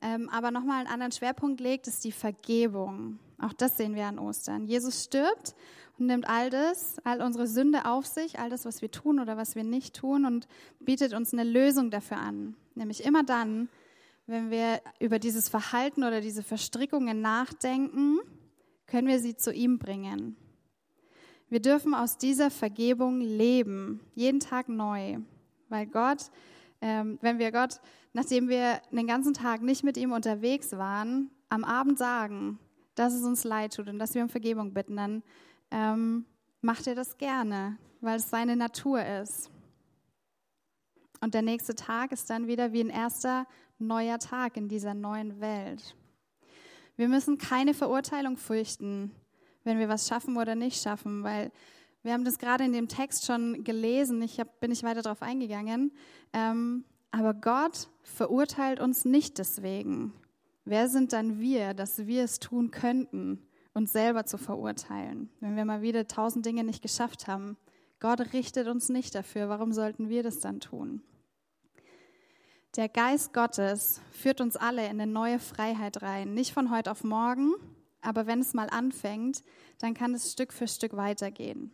ähm, 0.00 0.28
aber 0.30 0.50
nochmal 0.50 0.80
einen 0.80 0.92
anderen 0.92 1.12
Schwerpunkt 1.12 1.60
legt, 1.60 1.86
ist 1.86 2.04
die 2.04 2.12
Vergebung. 2.12 3.18
Auch 3.42 3.52
das 3.52 3.76
sehen 3.76 3.94
wir 3.94 4.06
an 4.06 4.18
Ostern. 4.18 4.66
Jesus 4.66 5.04
stirbt 5.04 5.54
und 5.98 6.06
nimmt 6.06 6.28
all 6.28 6.50
das, 6.50 6.96
all 7.04 7.20
unsere 7.20 7.46
Sünde 7.46 7.84
auf 7.84 8.06
sich, 8.06 8.38
all 8.38 8.50
das, 8.50 8.64
was 8.64 8.82
wir 8.82 8.90
tun 8.90 9.20
oder 9.20 9.36
was 9.36 9.54
wir 9.54 9.64
nicht 9.64 9.94
tun 9.94 10.24
und 10.24 10.48
bietet 10.80 11.12
uns 11.12 11.32
eine 11.32 11.44
Lösung 11.44 11.90
dafür 11.90 12.18
an. 12.18 12.56
Nämlich 12.74 13.04
immer 13.04 13.22
dann, 13.22 13.68
wenn 14.26 14.50
wir 14.50 14.80
über 15.00 15.18
dieses 15.18 15.48
Verhalten 15.48 16.04
oder 16.04 16.20
diese 16.20 16.42
Verstrickungen 16.42 17.20
nachdenken, 17.20 18.18
können 18.86 19.08
wir 19.08 19.18
sie 19.18 19.36
zu 19.36 19.52
ihm 19.52 19.78
bringen. 19.78 20.36
Wir 21.48 21.60
dürfen 21.60 21.94
aus 21.94 22.16
dieser 22.16 22.50
Vergebung 22.50 23.20
leben, 23.20 24.00
jeden 24.14 24.40
Tag 24.40 24.68
neu, 24.68 25.18
weil 25.68 25.86
Gott, 25.86 26.30
ähm, 26.80 27.18
wenn 27.20 27.38
wir 27.38 27.52
Gott 27.52 27.80
nachdem 28.12 28.48
wir 28.48 28.80
den 28.90 29.06
ganzen 29.06 29.34
Tag 29.34 29.62
nicht 29.62 29.84
mit 29.84 29.96
ihm 29.96 30.12
unterwegs 30.12 30.72
waren, 30.72 31.30
am 31.48 31.64
Abend 31.64 31.98
sagen, 31.98 32.58
dass 32.94 33.14
es 33.14 33.24
uns 33.24 33.44
leid 33.44 33.74
tut 33.74 33.88
und 33.88 33.98
dass 33.98 34.14
wir 34.14 34.22
um 34.22 34.28
Vergebung 34.28 34.74
bitten, 34.74 34.96
dann 34.96 35.22
ähm, 35.70 36.26
macht 36.60 36.86
er 36.86 36.94
das 36.94 37.18
gerne, 37.18 37.78
weil 38.00 38.16
es 38.16 38.30
seine 38.30 38.56
Natur 38.56 39.04
ist. 39.04 39.50
Und 41.20 41.34
der 41.34 41.42
nächste 41.42 41.74
Tag 41.74 42.12
ist 42.12 42.30
dann 42.30 42.46
wieder 42.46 42.72
wie 42.72 42.82
ein 42.82 42.90
erster 42.90 43.46
neuer 43.78 44.18
Tag 44.18 44.56
in 44.56 44.68
dieser 44.68 44.94
neuen 44.94 45.40
Welt. 45.40 45.96
Wir 46.96 47.08
müssen 47.08 47.38
keine 47.38 47.74
Verurteilung 47.74 48.36
fürchten, 48.36 49.12
wenn 49.64 49.78
wir 49.78 49.88
was 49.88 50.08
schaffen 50.08 50.36
oder 50.36 50.54
nicht 50.54 50.82
schaffen, 50.82 51.22
weil 51.22 51.52
wir 52.02 52.12
haben 52.12 52.24
das 52.24 52.38
gerade 52.38 52.64
in 52.64 52.72
dem 52.72 52.88
Text 52.88 53.26
schon 53.26 53.62
gelesen. 53.62 54.20
Ich 54.22 54.40
hab, 54.40 54.60
bin 54.60 54.70
nicht 54.70 54.82
weiter 54.82 55.02
darauf 55.02 55.22
eingegangen. 55.22 55.92
Ähm, 56.32 56.84
aber 57.12 57.34
Gott 57.34 57.88
verurteilt 58.02 58.80
uns 58.80 59.04
nicht 59.04 59.38
deswegen. 59.38 60.12
Wer 60.64 60.88
sind 60.88 61.12
dann 61.12 61.40
wir, 61.40 61.74
dass 61.74 62.06
wir 62.06 62.24
es 62.24 62.38
tun 62.38 62.70
könnten, 62.70 63.46
uns 63.74 63.92
selber 63.92 64.26
zu 64.26 64.38
verurteilen, 64.38 65.30
wenn 65.40 65.56
wir 65.56 65.64
mal 65.64 65.82
wieder 65.82 66.06
tausend 66.06 66.46
Dinge 66.46 66.64
nicht 66.64 66.82
geschafft 66.82 67.26
haben? 67.26 67.56
Gott 68.00 68.32
richtet 68.32 68.68
uns 68.68 68.88
nicht 68.88 69.14
dafür. 69.14 69.48
Warum 69.48 69.72
sollten 69.72 70.08
wir 70.08 70.22
das 70.22 70.40
dann 70.40 70.60
tun? 70.60 71.02
Der 72.76 72.88
Geist 72.88 73.32
Gottes 73.32 74.00
führt 74.12 74.40
uns 74.40 74.56
alle 74.56 74.84
in 74.84 75.00
eine 75.00 75.06
neue 75.06 75.38
Freiheit 75.38 76.02
rein. 76.02 76.34
Nicht 76.34 76.52
von 76.52 76.70
heute 76.70 76.90
auf 76.90 77.04
morgen, 77.04 77.52
aber 78.00 78.26
wenn 78.26 78.40
es 78.40 78.54
mal 78.54 78.70
anfängt, 78.70 79.44
dann 79.78 79.94
kann 79.94 80.14
es 80.14 80.32
Stück 80.32 80.52
für 80.52 80.66
Stück 80.66 80.96
weitergehen. 80.96 81.70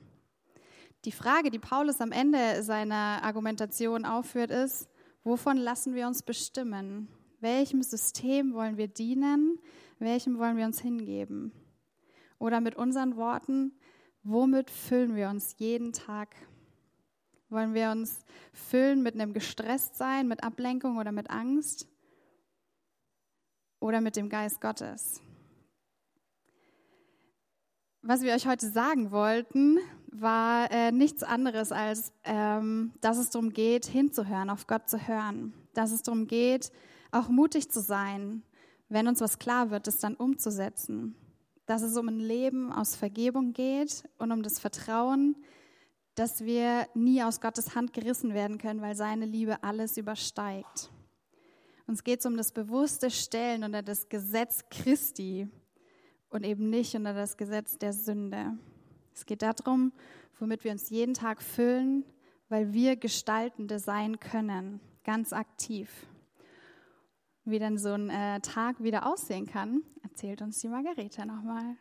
Die 1.05 1.12
Frage, 1.12 1.51
die 1.51 1.61
Paulus 1.61 2.01
am 2.01 2.11
Ende 2.11 2.62
seiner 2.62 3.22
Argumentation 3.22 4.05
aufführt, 4.05 4.51
ist, 4.51 4.88
Wovon 5.29 5.59
lassen 5.59 5.94
wir 5.94 6.07
uns 6.07 6.22
bestimmen? 6.22 7.09
Welchem 7.40 7.83
System 7.83 8.53
wollen 8.53 8.77
wir 8.77 8.88
dienen? 8.88 9.59
Welchem 10.01 10.38
wollen 10.38 10.57
wir 10.57 10.66
uns 10.66 10.81
hingeben? 10.81 11.53
Oder 12.38 12.61
mit 12.61 12.74
unseren 12.77 13.16
Worten, 13.16 13.72
womit 14.22 14.70
füllen 14.70 15.14
wir 15.14 15.29
uns 15.29 15.55
jeden 15.59 15.92
Tag? 15.92 16.35
Wollen 17.48 17.74
wir 17.74 17.90
uns 17.90 18.24
füllen 18.53 19.03
mit 19.03 19.14
einem 19.14 19.33
Gestresstsein, 19.33 20.27
mit 20.27 20.42
Ablenkung 20.42 20.98
oder 20.98 21.12
mit 21.12 21.31
Angst? 21.31 21.88
Oder 23.81 24.01
mit 24.01 24.16
dem 24.16 24.29
Geist 24.29 24.61
Gottes? 24.61 25.22
Was 28.03 28.22
wir 28.22 28.35
euch 28.35 28.46
heute 28.46 28.68
sagen 28.68 29.12
wollten, 29.12 29.79
war 30.11 30.70
äh, 30.70 30.90
nichts 30.90 31.22
anderes, 31.22 31.70
als 31.72 32.12
ähm, 32.24 32.92
dass 33.01 33.18
es 33.18 33.31
darum 33.31 33.53
geht, 33.53 33.87
hinzuhören, 33.87 34.51
auf 34.51 34.66
Gott 34.66 34.88
zu 34.88 35.07
hören. 35.07 35.53
Dass 35.74 35.92
es 35.92 36.03
darum 36.03 36.27
geht, 36.27 36.72
auch 37.10 37.28
mutig 37.28 37.70
zu 37.70 37.80
sein, 37.80 38.42
wenn 38.88 39.08
uns 39.08 39.20
was 39.20 39.38
klar 39.38 39.70
wird, 39.70 39.86
es 39.88 40.00
dann 40.00 40.14
umzusetzen. 40.14 41.14
Dass 41.66 41.82
es 41.82 41.96
um 41.96 42.08
ein 42.08 42.20
Leben 42.20 42.72
aus 42.72 42.96
Vergebung 42.96 43.52
geht 43.52 44.08
und 44.18 44.32
um 44.32 44.42
das 44.42 44.58
Vertrauen, 44.58 45.36
dass 46.14 46.44
wir 46.44 46.88
nie 46.94 47.22
aus 47.22 47.40
Gottes 47.40 47.74
Hand 47.74 47.92
gerissen 47.92 48.34
werden 48.34 48.58
können, 48.58 48.80
weil 48.80 48.96
seine 48.96 49.26
Liebe 49.26 49.62
alles 49.62 49.96
übersteigt. 49.96 50.90
Uns 51.86 52.02
geht 52.02 52.20
es 52.20 52.26
um 52.26 52.36
das 52.36 52.52
bewusste 52.52 53.10
Stellen 53.10 53.64
unter 53.64 53.82
das 53.82 54.08
Gesetz 54.08 54.64
Christi 54.70 55.48
und 56.28 56.44
eben 56.44 56.70
nicht 56.70 56.94
unter 56.94 57.14
das 57.14 57.36
Gesetz 57.36 57.78
der 57.78 57.92
Sünde. 57.92 58.58
Es 59.14 59.26
geht 59.26 59.42
darum, 59.42 59.92
womit 60.38 60.64
wir 60.64 60.72
uns 60.72 60.90
jeden 60.90 61.14
Tag 61.14 61.42
füllen, 61.42 62.04
weil 62.48 62.72
wir 62.72 62.96
Gestaltende 62.96 63.78
sein 63.78 64.20
können, 64.20 64.80
ganz 65.04 65.32
aktiv. 65.32 65.90
Wie 67.48 67.58
denn 67.58 67.78
so 67.78 67.94
ein 67.94 68.11
äh, 68.11 68.40
Tag 68.40 68.82
wieder 68.82 69.06
aussehen 69.06 69.46
kann, 69.46 69.80
erzählt 70.02 70.42
uns 70.42 70.61
die 70.61 70.68
Margarete 70.68 71.24
nochmal. 71.24 71.76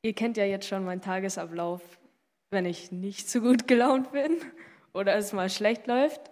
ihr 0.00 0.14
kennt 0.14 0.38
ja 0.38 0.44
jetzt 0.46 0.66
schon 0.66 0.86
meinen 0.86 1.02
Tagesablauf, 1.02 1.82
wenn 2.48 2.64
ich 2.64 2.92
nicht 2.92 3.28
so 3.28 3.42
gut 3.42 3.68
gelaunt 3.68 4.10
bin 4.10 4.38
oder 4.94 5.16
es 5.16 5.34
mal 5.34 5.50
schlecht 5.50 5.86
läuft. 5.86 6.30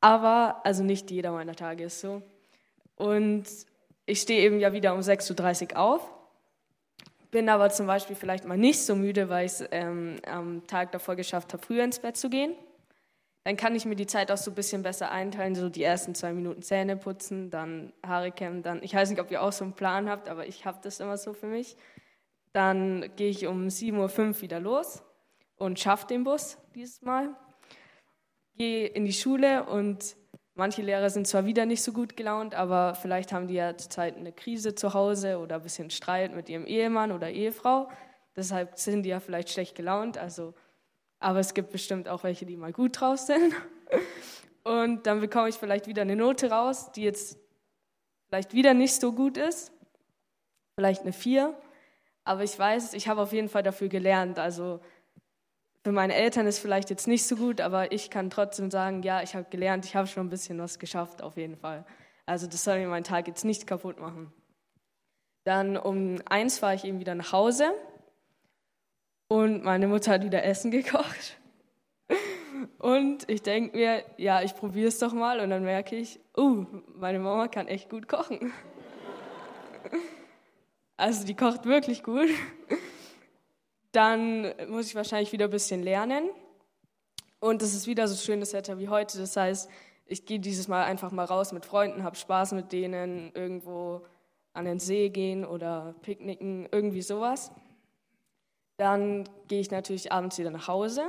Aber, 0.00 0.62
also 0.64 0.82
nicht 0.82 1.12
jeder 1.12 1.30
meiner 1.30 1.54
Tage 1.54 1.84
ist 1.84 2.00
so. 2.00 2.22
Und 2.96 3.44
ich 4.04 4.20
stehe 4.20 4.42
eben 4.42 4.58
ja 4.58 4.72
wieder 4.72 4.94
um 4.94 5.00
6.30 5.00 5.74
Uhr 5.74 5.78
auf, 5.78 6.12
bin 7.30 7.48
aber 7.50 7.70
zum 7.70 7.86
Beispiel 7.86 8.16
vielleicht 8.16 8.46
mal 8.46 8.58
nicht 8.58 8.80
so 8.80 8.96
müde, 8.96 9.28
weil 9.28 9.46
ich 9.46 9.52
es 9.52 9.64
ähm, 9.70 10.16
am 10.26 10.66
Tag 10.66 10.90
davor 10.90 11.14
geschafft 11.14 11.52
habe, 11.52 11.64
früher 11.64 11.84
ins 11.84 12.00
Bett 12.00 12.16
zu 12.16 12.28
gehen. 12.28 12.56
Dann 13.44 13.58
kann 13.58 13.74
ich 13.74 13.84
mir 13.84 13.94
die 13.94 14.06
Zeit 14.06 14.32
auch 14.32 14.38
so 14.38 14.50
ein 14.50 14.54
bisschen 14.54 14.82
besser 14.82 15.10
einteilen, 15.10 15.54
so 15.54 15.68
die 15.68 15.82
ersten 15.82 16.14
zwei 16.14 16.32
Minuten 16.32 16.62
Zähne 16.62 16.96
putzen, 16.96 17.50
dann 17.50 17.92
Haare 18.04 18.32
kämmen, 18.32 18.62
dann, 18.62 18.82
ich 18.82 18.94
weiß 18.94 19.10
nicht, 19.10 19.20
ob 19.20 19.30
ihr 19.30 19.42
auch 19.42 19.52
so 19.52 19.64
einen 19.64 19.74
Plan 19.74 20.08
habt, 20.08 20.28
aber 20.28 20.46
ich 20.46 20.64
habe 20.64 20.78
das 20.82 20.98
immer 20.98 21.18
so 21.18 21.34
für 21.34 21.46
mich. 21.46 21.76
Dann 22.52 23.10
gehe 23.16 23.28
ich 23.28 23.46
um 23.46 23.66
7.05 23.66 24.28
Uhr 24.28 24.40
wieder 24.40 24.60
los 24.60 25.02
und 25.56 25.78
schaffe 25.78 26.06
den 26.06 26.24
Bus 26.24 26.56
dieses 26.74 27.02
Mal. 27.02 27.36
Gehe 28.56 28.86
in 28.86 29.04
die 29.04 29.12
Schule 29.12 29.64
und 29.64 30.16
manche 30.54 30.80
Lehrer 30.80 31.10
sind 31.10 31.26
zwar 31.26 31.44
wieder 31.44 31.66
nicht 31.66 31.82
so 31.82 31.92
gut 31.92 32.16
gelaunt, 32.16 32.54
aber 32.54 32.94
vielleicht 32.94 33.32
haben 33.32 33.48
die 33.48 33.54
ja 33.54 33.76
zurzeit 33.76 34.16
eine 34.16 34.32
Krise 34.32 34.74
zu 34.74 34.94
Hause 34.94 35.38
oder 35.38 35.56
ein 35.56 35.62
bisschen 35.62 35.90
Streit 35.90 36.34
mit 36.34 36.48
ihrem 36.48 36.66
Ehemann 36.66 37.12
oder 37.12 37.30
Ehefrau. 37.30 37.90
Deshalb 38.36 38.78
sind 38.78 39.02
die 39.02 39.10
ja 39.10 39.20
vielleicht 39.20 39.50
schlecht 39.50 39.76
gelaunt. 39.76 40.16
Also 40.16 40.54
aber 41.24 41.38
es 41.38 41.54
gibt 41.54 41.70
bestimmt 41.70 42.06
auch 42.06 42.22
welche, 42.22 42.44
die 42.44 42.54
mal 42.54 42.72
gut 42.72 43.00
drauf 43.00 43.18
sind. 43.18 43.54
Und 44.62 45.06
dann 45.06 45.20
bekomme 45.20 45.48
ich 45.48 45.54
vielleicht 45.54 45.86
wieder 45.86 46.02
eine 46.02 46.16
Note 46.16 46.50
raus, 46.50 46.92
die 46.92 47.02
jetzt 47.02 47.38
vielleicht 48.28 48.52
wieder 48.52 48.74
nicht 48.74 49.00
so 49.00 49.12
gut 49.12 49.38
ist, 49.38 49.72
vielleicht 50.78 51.00
eine 51.00 51.14
4. 51.14 51.58
Aber 52.24 52.44
ich 52.44 52.58
weiß, 52.58 52.92
ich 52.92 53.08
habe 53.08 53.22
auf 53.22 53.32
jeden 53.32 53.48
Fall 53.48 53.62
dafür 53.62 53.88
gelernt. 53.88 54.38
Also 54.38 54.80
für 55.82 55.92
meine 55.92 56.14
Eltern 56.14 56.46
ist 56.46 56.58
vielleicht 56.58 56.90
jetzt 56.90 57.08
nicht 57.08 57.26
so 57.26 57.36
gut, 57.36 57.62
aber 57.62 57.90
ich 57.90 58.10
kann 58.10 58.28
trotzdem 58.28 58.70
sagen, 58.70 59.02
ja, 59.02 59.22
ich 59.22 59.34
habe 59.34 59.48
gelernt, 59.48 59.86
ich 59.86 59.96
habe 59.96 60.06
schon 60.06 60.26
ein 60.26 60.30
bisschen 60.30 60.58
was 60.58 60.78
geschafft, 60.78 61.22
auf 61.22 61.38
jeden 61.38 61.56
Fall. 61.56 61.86
Also 62.26 62.46
das 62.46 62.64
soll 62.64 62.80
mir 62.80 62.88
meinen 62.88 63.04
Tag 63.04 63.28
jetzt 63.28 63.46
nicht 63.46 63.66
kaputt 63.66 63.98
machen. 63.98 64.30
Dann 65.44 65.78
um 65.78 66.20
eins 66.26 66.58
fahre 66.58 66.74
ich 66.74 66.84
eben 66.84 67.00
wieder 67.00 67.14
nach 67.14 67.32
Hause 67.32 67.72
und 69.28 69.64
meine 69.64 69.88
Mutter 69.88 70.12
hat 70.12 70.24
wieder 70.24 70.44
Essen 70.44 70.70
gekocht. 70.70 71.38
Und 72.78 73.28
ich 73.28 73.42
denke 73.42 73.76
mir, 73.76 74.04
ja, 74.16 74.42
ich 74.42 74.54
probiere 74.54 74.88
es 74.88 74.98
doch 74.98 75.12
mal. 75.12 75.40
Und 75.40 75.50
dann 75.50 75.64
merke 75.64 75.96
ich, 75.96 76.20
uh, 76.36 76.66
meine 76.96 77.18
Mama 77.18 77.48
kann 77.48 77.66
echt 77.66 77.90
gut 77.90 78.08
kochen. 78.08 78.52
Also 80.96 81.26
die 81.26 81.34
kocht 81.34 81.64
wirklich 81.64 82.02
gut. 82.02 82.28
Dann 83.92 84.54
muss 84.68 84.86
ich 84.86 84.94
wahrscheinlich 84.94 85.32
wieder 85.32 85.46
ein 85.46 85.50
bisschen 85.50 85.82
lernen. 85.82 86.28
Und 87.40 87.62
es 87.62 87.74
ist 87.74 87.86
wieder 87.86 88.06
so 88.06 88.16
schönes 88.16 88.52
Wetter 88.52 88.78
wie 88.78 88.88
heute. 88.88 89.18
Das 89.18 89.36
heißt, 89.36 89.68
ich 90.06 90.24
gehe 90.24 90.38
dieses 90.38 90.68
Mal 90.68 90.84
einfach 90.84 91.10
mal 91.10 91.24
raus 91.24 91.52
mit 91.52 91.66
Freunden, 91.66 92.04
habe 92.04 92.16
Spaß 92.16 92.52
mit 92.52 92.72
denen, 92.72 93.32
irgendwo 93.34 94.02
an 94.52 94.66
den 94.66 94.78
See 94.78 95.08
gehen 95.08 95.44
oder 95.44 95.94
picknicken, 96.02 96.68
irgendwie 96.70 97.02
sowas. 97.02 97.50
Dann 98.76 99.28
gehe 99.48 99.60
ich 99.60 99.70
natürlich 99.70 100.12
abends 100.12 100.38
wieder 100.38 100.50
nach 100.50 100.68
Hause, 100.68 101.04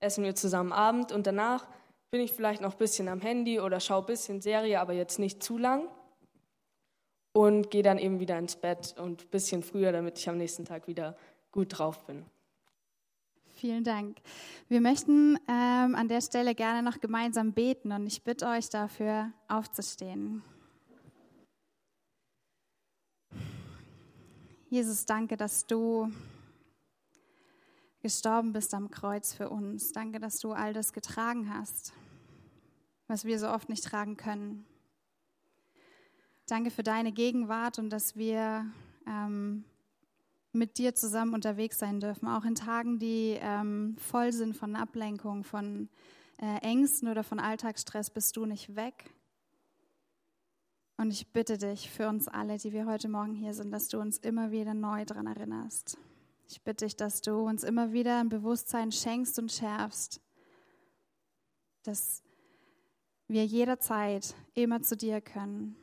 essen 0.00 0.24
wir 0.24 0.34
zusammen 0.34 0.72
Abend 0.72 1.12
und 1.12 1.26
danach 1.26 1.66
bin 2.10 2.20
ich 2.20 2.32
vielleicht 2.32 2.60
noch 2.60 2.72
ein 2.72 2.78
bisschen 2.78 3.08
am 3.08 3.20
Handy 3.20 3.60
oder 3.60 3.80
schaue 3.80 4.02
ein 4.02 4.06
bisschen 4.06 4.40
Serie, 4.40 4.80
aber 4.80 4.92
jetzt 4.92 5.18
nicht 5.18 5.42
zu 5.42 5.58
lang. 5.58 5.88
Und 7.32 7.70
gehe 7.70 7.82
dann 7.82 7.98
eben 7.98 8.18
wieder 8.18 8.38
ins 8.38 8.56
Bett 8.56 8.94
und 8.98 9.24
ein 9.24 9.28
bisschen 9.28 9.62
früher, 9.62 9.92
damit 9.92 10.18
ich 10.18 10.26
am 10.28 10.38
nächsten 10.38 10.64
Tag 10.64 10.86
wieder 10.86 11.18
gut 11.52 11.78
drauf 11.78 12.06
bin. 12.06 12.24
Vielen 13.56 13.84
Dank. 13.84 14.18
Wir 14.68 14.80
möchten 14.80 15.38
ähm, 15.48 15.94
an 15.94 16.08
der 16.08 16.20
Stelle 16.22 16.54
gerne 16.54 16.82
noch 16.82 17.00
gemeinsam 17.00 17.52
beten 17.52 17.92
und 17.92 18.06
ich 18.06 18.22
bitte 18.22 18.46
euch 18.46 18.70
dafür 18.70 19.32
aufzustehen. 19.48 20.42
Jesus, 24.68 25.06
danke, 25.06 25.36
dass 25.36 25.66
du 25.66 26.10
gestorben 28.06 28.52
bist 28.52 28.72
am 28.72 28.88
Kreuz 28.88 29.34
für 29.34 29.50
uns. 29.50 29.90
Danke, 29.90 30.20
dass 30.20 30.38
du 30.38 30.52
all 30.52 30.72
das 30.72 30.92
getragen 30.92 31.52
hast, 31.52 31.92
was 33.08 33.24
wir 33.24 33.40
so 33.40 33.48
oft 33.48 33.68
nicht 33.68 33.82
tragen 33.82 34.16
können. 34.16 34.64
Danke 36.46 36.70
für 36.70 36.84
deine 36.84 37.10
Gegenwart 37.10 37.80
und 37.80 37.90
dass 37.90 38.14
wir 38.14 38.64
ähm, 39.08 39.64
mit 40.52 40.78
dir 40.78 40.94
zusammen 40.94 41.34
unterwegs 41.34 41.80
sein 41.80 41.98
dürfen, 41.98 42.28
auch 42.28 42.44
in 42.44 42.54
Tagen, 42.54 43.00
die 43.00 43.38
ähm, 43.40 43.96
voll 43.98 44.32
sind 44.32 44.56
von 44.56 44.76
Ablenkung, 44.76 45.42
von 45.42 45.88
äh, 46.40 46.58
Ängsten 46.58 47.08
oder 47.08 47.24
von 47.24 47.40
Alltagsstress, 47.40 48.10
bist 48.10 48.36
du 48.36 48.46
nicht 48.46 48.76
weg. 48.76 49.10
Und 50.96 51.12
ich 51.12 51.26
bitte 51.32 51.58
dich 51.58 51.90
für 51.90 52.08
uns 52.08 52.28
alle, 52.28 52.56
die 52.56 52.72
wir 52.72 52.86
heute 52.86 53.08
Morgen 53.08 53.34
hier 53.34 53.52
sind, 53.52 53.72
dass 53.72 53.88
du 53.88 53.98
uns 53.98 54.18
immer 54.18 54.52
wieder 54.52 54.74
neu 54.74 55.04
daran 55.04 55.26
erinnerst. 55.26 55.98
Ich 56.48 56.62
bitte 56.62 56.84
dich, 56.84 56.96
dass 56.96 57.20
du 57.20 57.40
uns 57.40 57.64
immer 57.64 57.92
wieder 57.92 58.20
ein 58.20 58.28
Bewusstsein 58.28 58.92
schenkst 58.92 59.38
und 59.38 59.50
schärfst, 59.50 60.20
dass 61.82 62.22
wir 63.28 63.44
jederzeit 63.44 64.34
immer 64.54 64.80
zu 64.82 64.96
dir 64.96 65.20
können. 65.20 65.76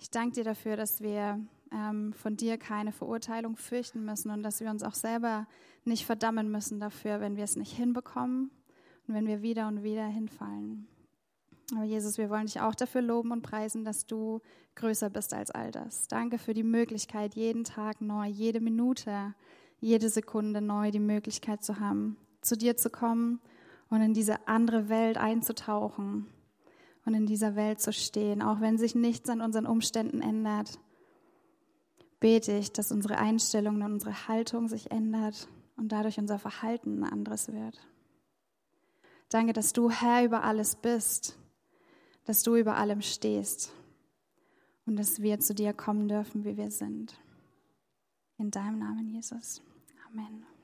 Ich 0.00 0.10
danke 0.10 0.36
dir 0.36 0.44
dafür, 0.44 0.76
dass 0.76 1.00
wir 1.00 1.40
ähm, 1.72 2.12
von 2.12 2.36
dir 2.36 2.58
keine 2.58 2.92
Verurteilung 2.92 3.56
fürchten 3.56 4.04
müssen 4.04 4.30
und 4.30 4.42
dass 4.42 4.60
wir 4.60 4.70
uns 4.70 4.82
auch 4.82 4.94
selber 4.94 5.46
nicht 5.84 6.06
verdammen 6.06 6.50
müssen 6.50 6.78
dafür, 6.78 7.20
wenn 7.20 7.36
wir 7.36 7.44
es 7.44 7.56
nicht 7.56 7.72
hinbekommen 7.76 8.50
und 9.06 9.14
wenn 9.14 9.26
wir 9.26 9.42
wieder 9.42 9.66
und 9.66 9.82
wieder 9.82 10.06
hinfallen. 10.06 10.86
Aber 11.74 11.84
Jesus, 11.84 12.16
wir 12.16 12.30
wollen 12.30 12.46
dich 12.46 12.60
auch 12.60 12.74
dafür 12.74 13.02
loben 13.02 13.32
und 13.32 13.42
preisen, 13.42 13.84
dass 13.84 14.06
du 14.06 14.40
größer 14.76 15.10
bist 15.10 15.34
als 15.34 15.50
all 15.50 15.70
das. 15.70 16.08
Danke 16.08 16.38
für 16.38 16.54
die 16.54 16.62
Möglichkeit, 16.62 17.34
jeden 17.34 17.64
Tag 17.64 18.00
neu, 18.00 18.26
jede 18.26 18.60
Minute 18.60 19.34
jede 19.80 20.08
Sekunde 20.08 20.60
neu 20.60 20.90
die 20.90 20.98
Möglichkeit 20.98 21.62
zu 21.62 21.80
haben, 21.80 22.16
zu 22.40 22.56
dir 22.56 22.76
zu 22.76 22.90
kommen 22.90 23.40
und 23.90 24.02
in 24.02 24.14
diese 24.14 24.48
andere 24.48 24.88
Welt 24.88 25.18
einzutauchen 25.18 26.26
und 27.04 27.14
in 27.14 27.26
dieser 27.26 27.56
Welt 27.56 27.80
zu 27.80 27.92
stehen, 27.92 28.42
auch 28.42 28.60
wenn 28.60 28.78
sich 28.78 28.94
nichts 28.94 29.30
an 29.30 29.40
unseren 29.40 29.66
Umständen 29.66 30.20
ändert. 30.20 30.78
Bete 32.20 32.52
ich, 32.52 32.72
dass 32.72 32.92
unsere 32.92 33.18
Einstellung 33.18 33.76
und 33.76 33.92
unsere 33.92 34.28
Haltung 34.28 34.68
sich 34.68 34.90
ändert 34.90 35.48
und 35.76 35.92
dadurch 35.92 36.18
unser 36.18 36.38
Verhalten 36.38 37.02
ein 37.02 37.12
anderes 37.12 37.52
wird. 37.52 37.78
Danke, 39.28 39.52
dass 39.52 39.72
du 39.72 39.90
Herr 39.90 40.24
über 40.24 40.42
alles 40.42 40.74
bist, 40.74 41.38
dass 42.24 42.42
du 42.42 42.56
über 42.56 42.76
allem 42.76 43.02
stehst 43.02 43.72
und 44.86 44.96
dass 44.96 45.22
wir 45.22 45.38
zu 45.38 45.54
dir 45.54 45.72
kommen 45.72 46.08
dürfen, 46.08 46.44
wie 46.44 46.56
wir 46.56 46.70
sind. 46.70 47.18
In 48.38 48.50
deinem 48.50 48.78
Namen, 48.78 49.08
Jesus. 49.08 49.62
Amen. 50.12 50.57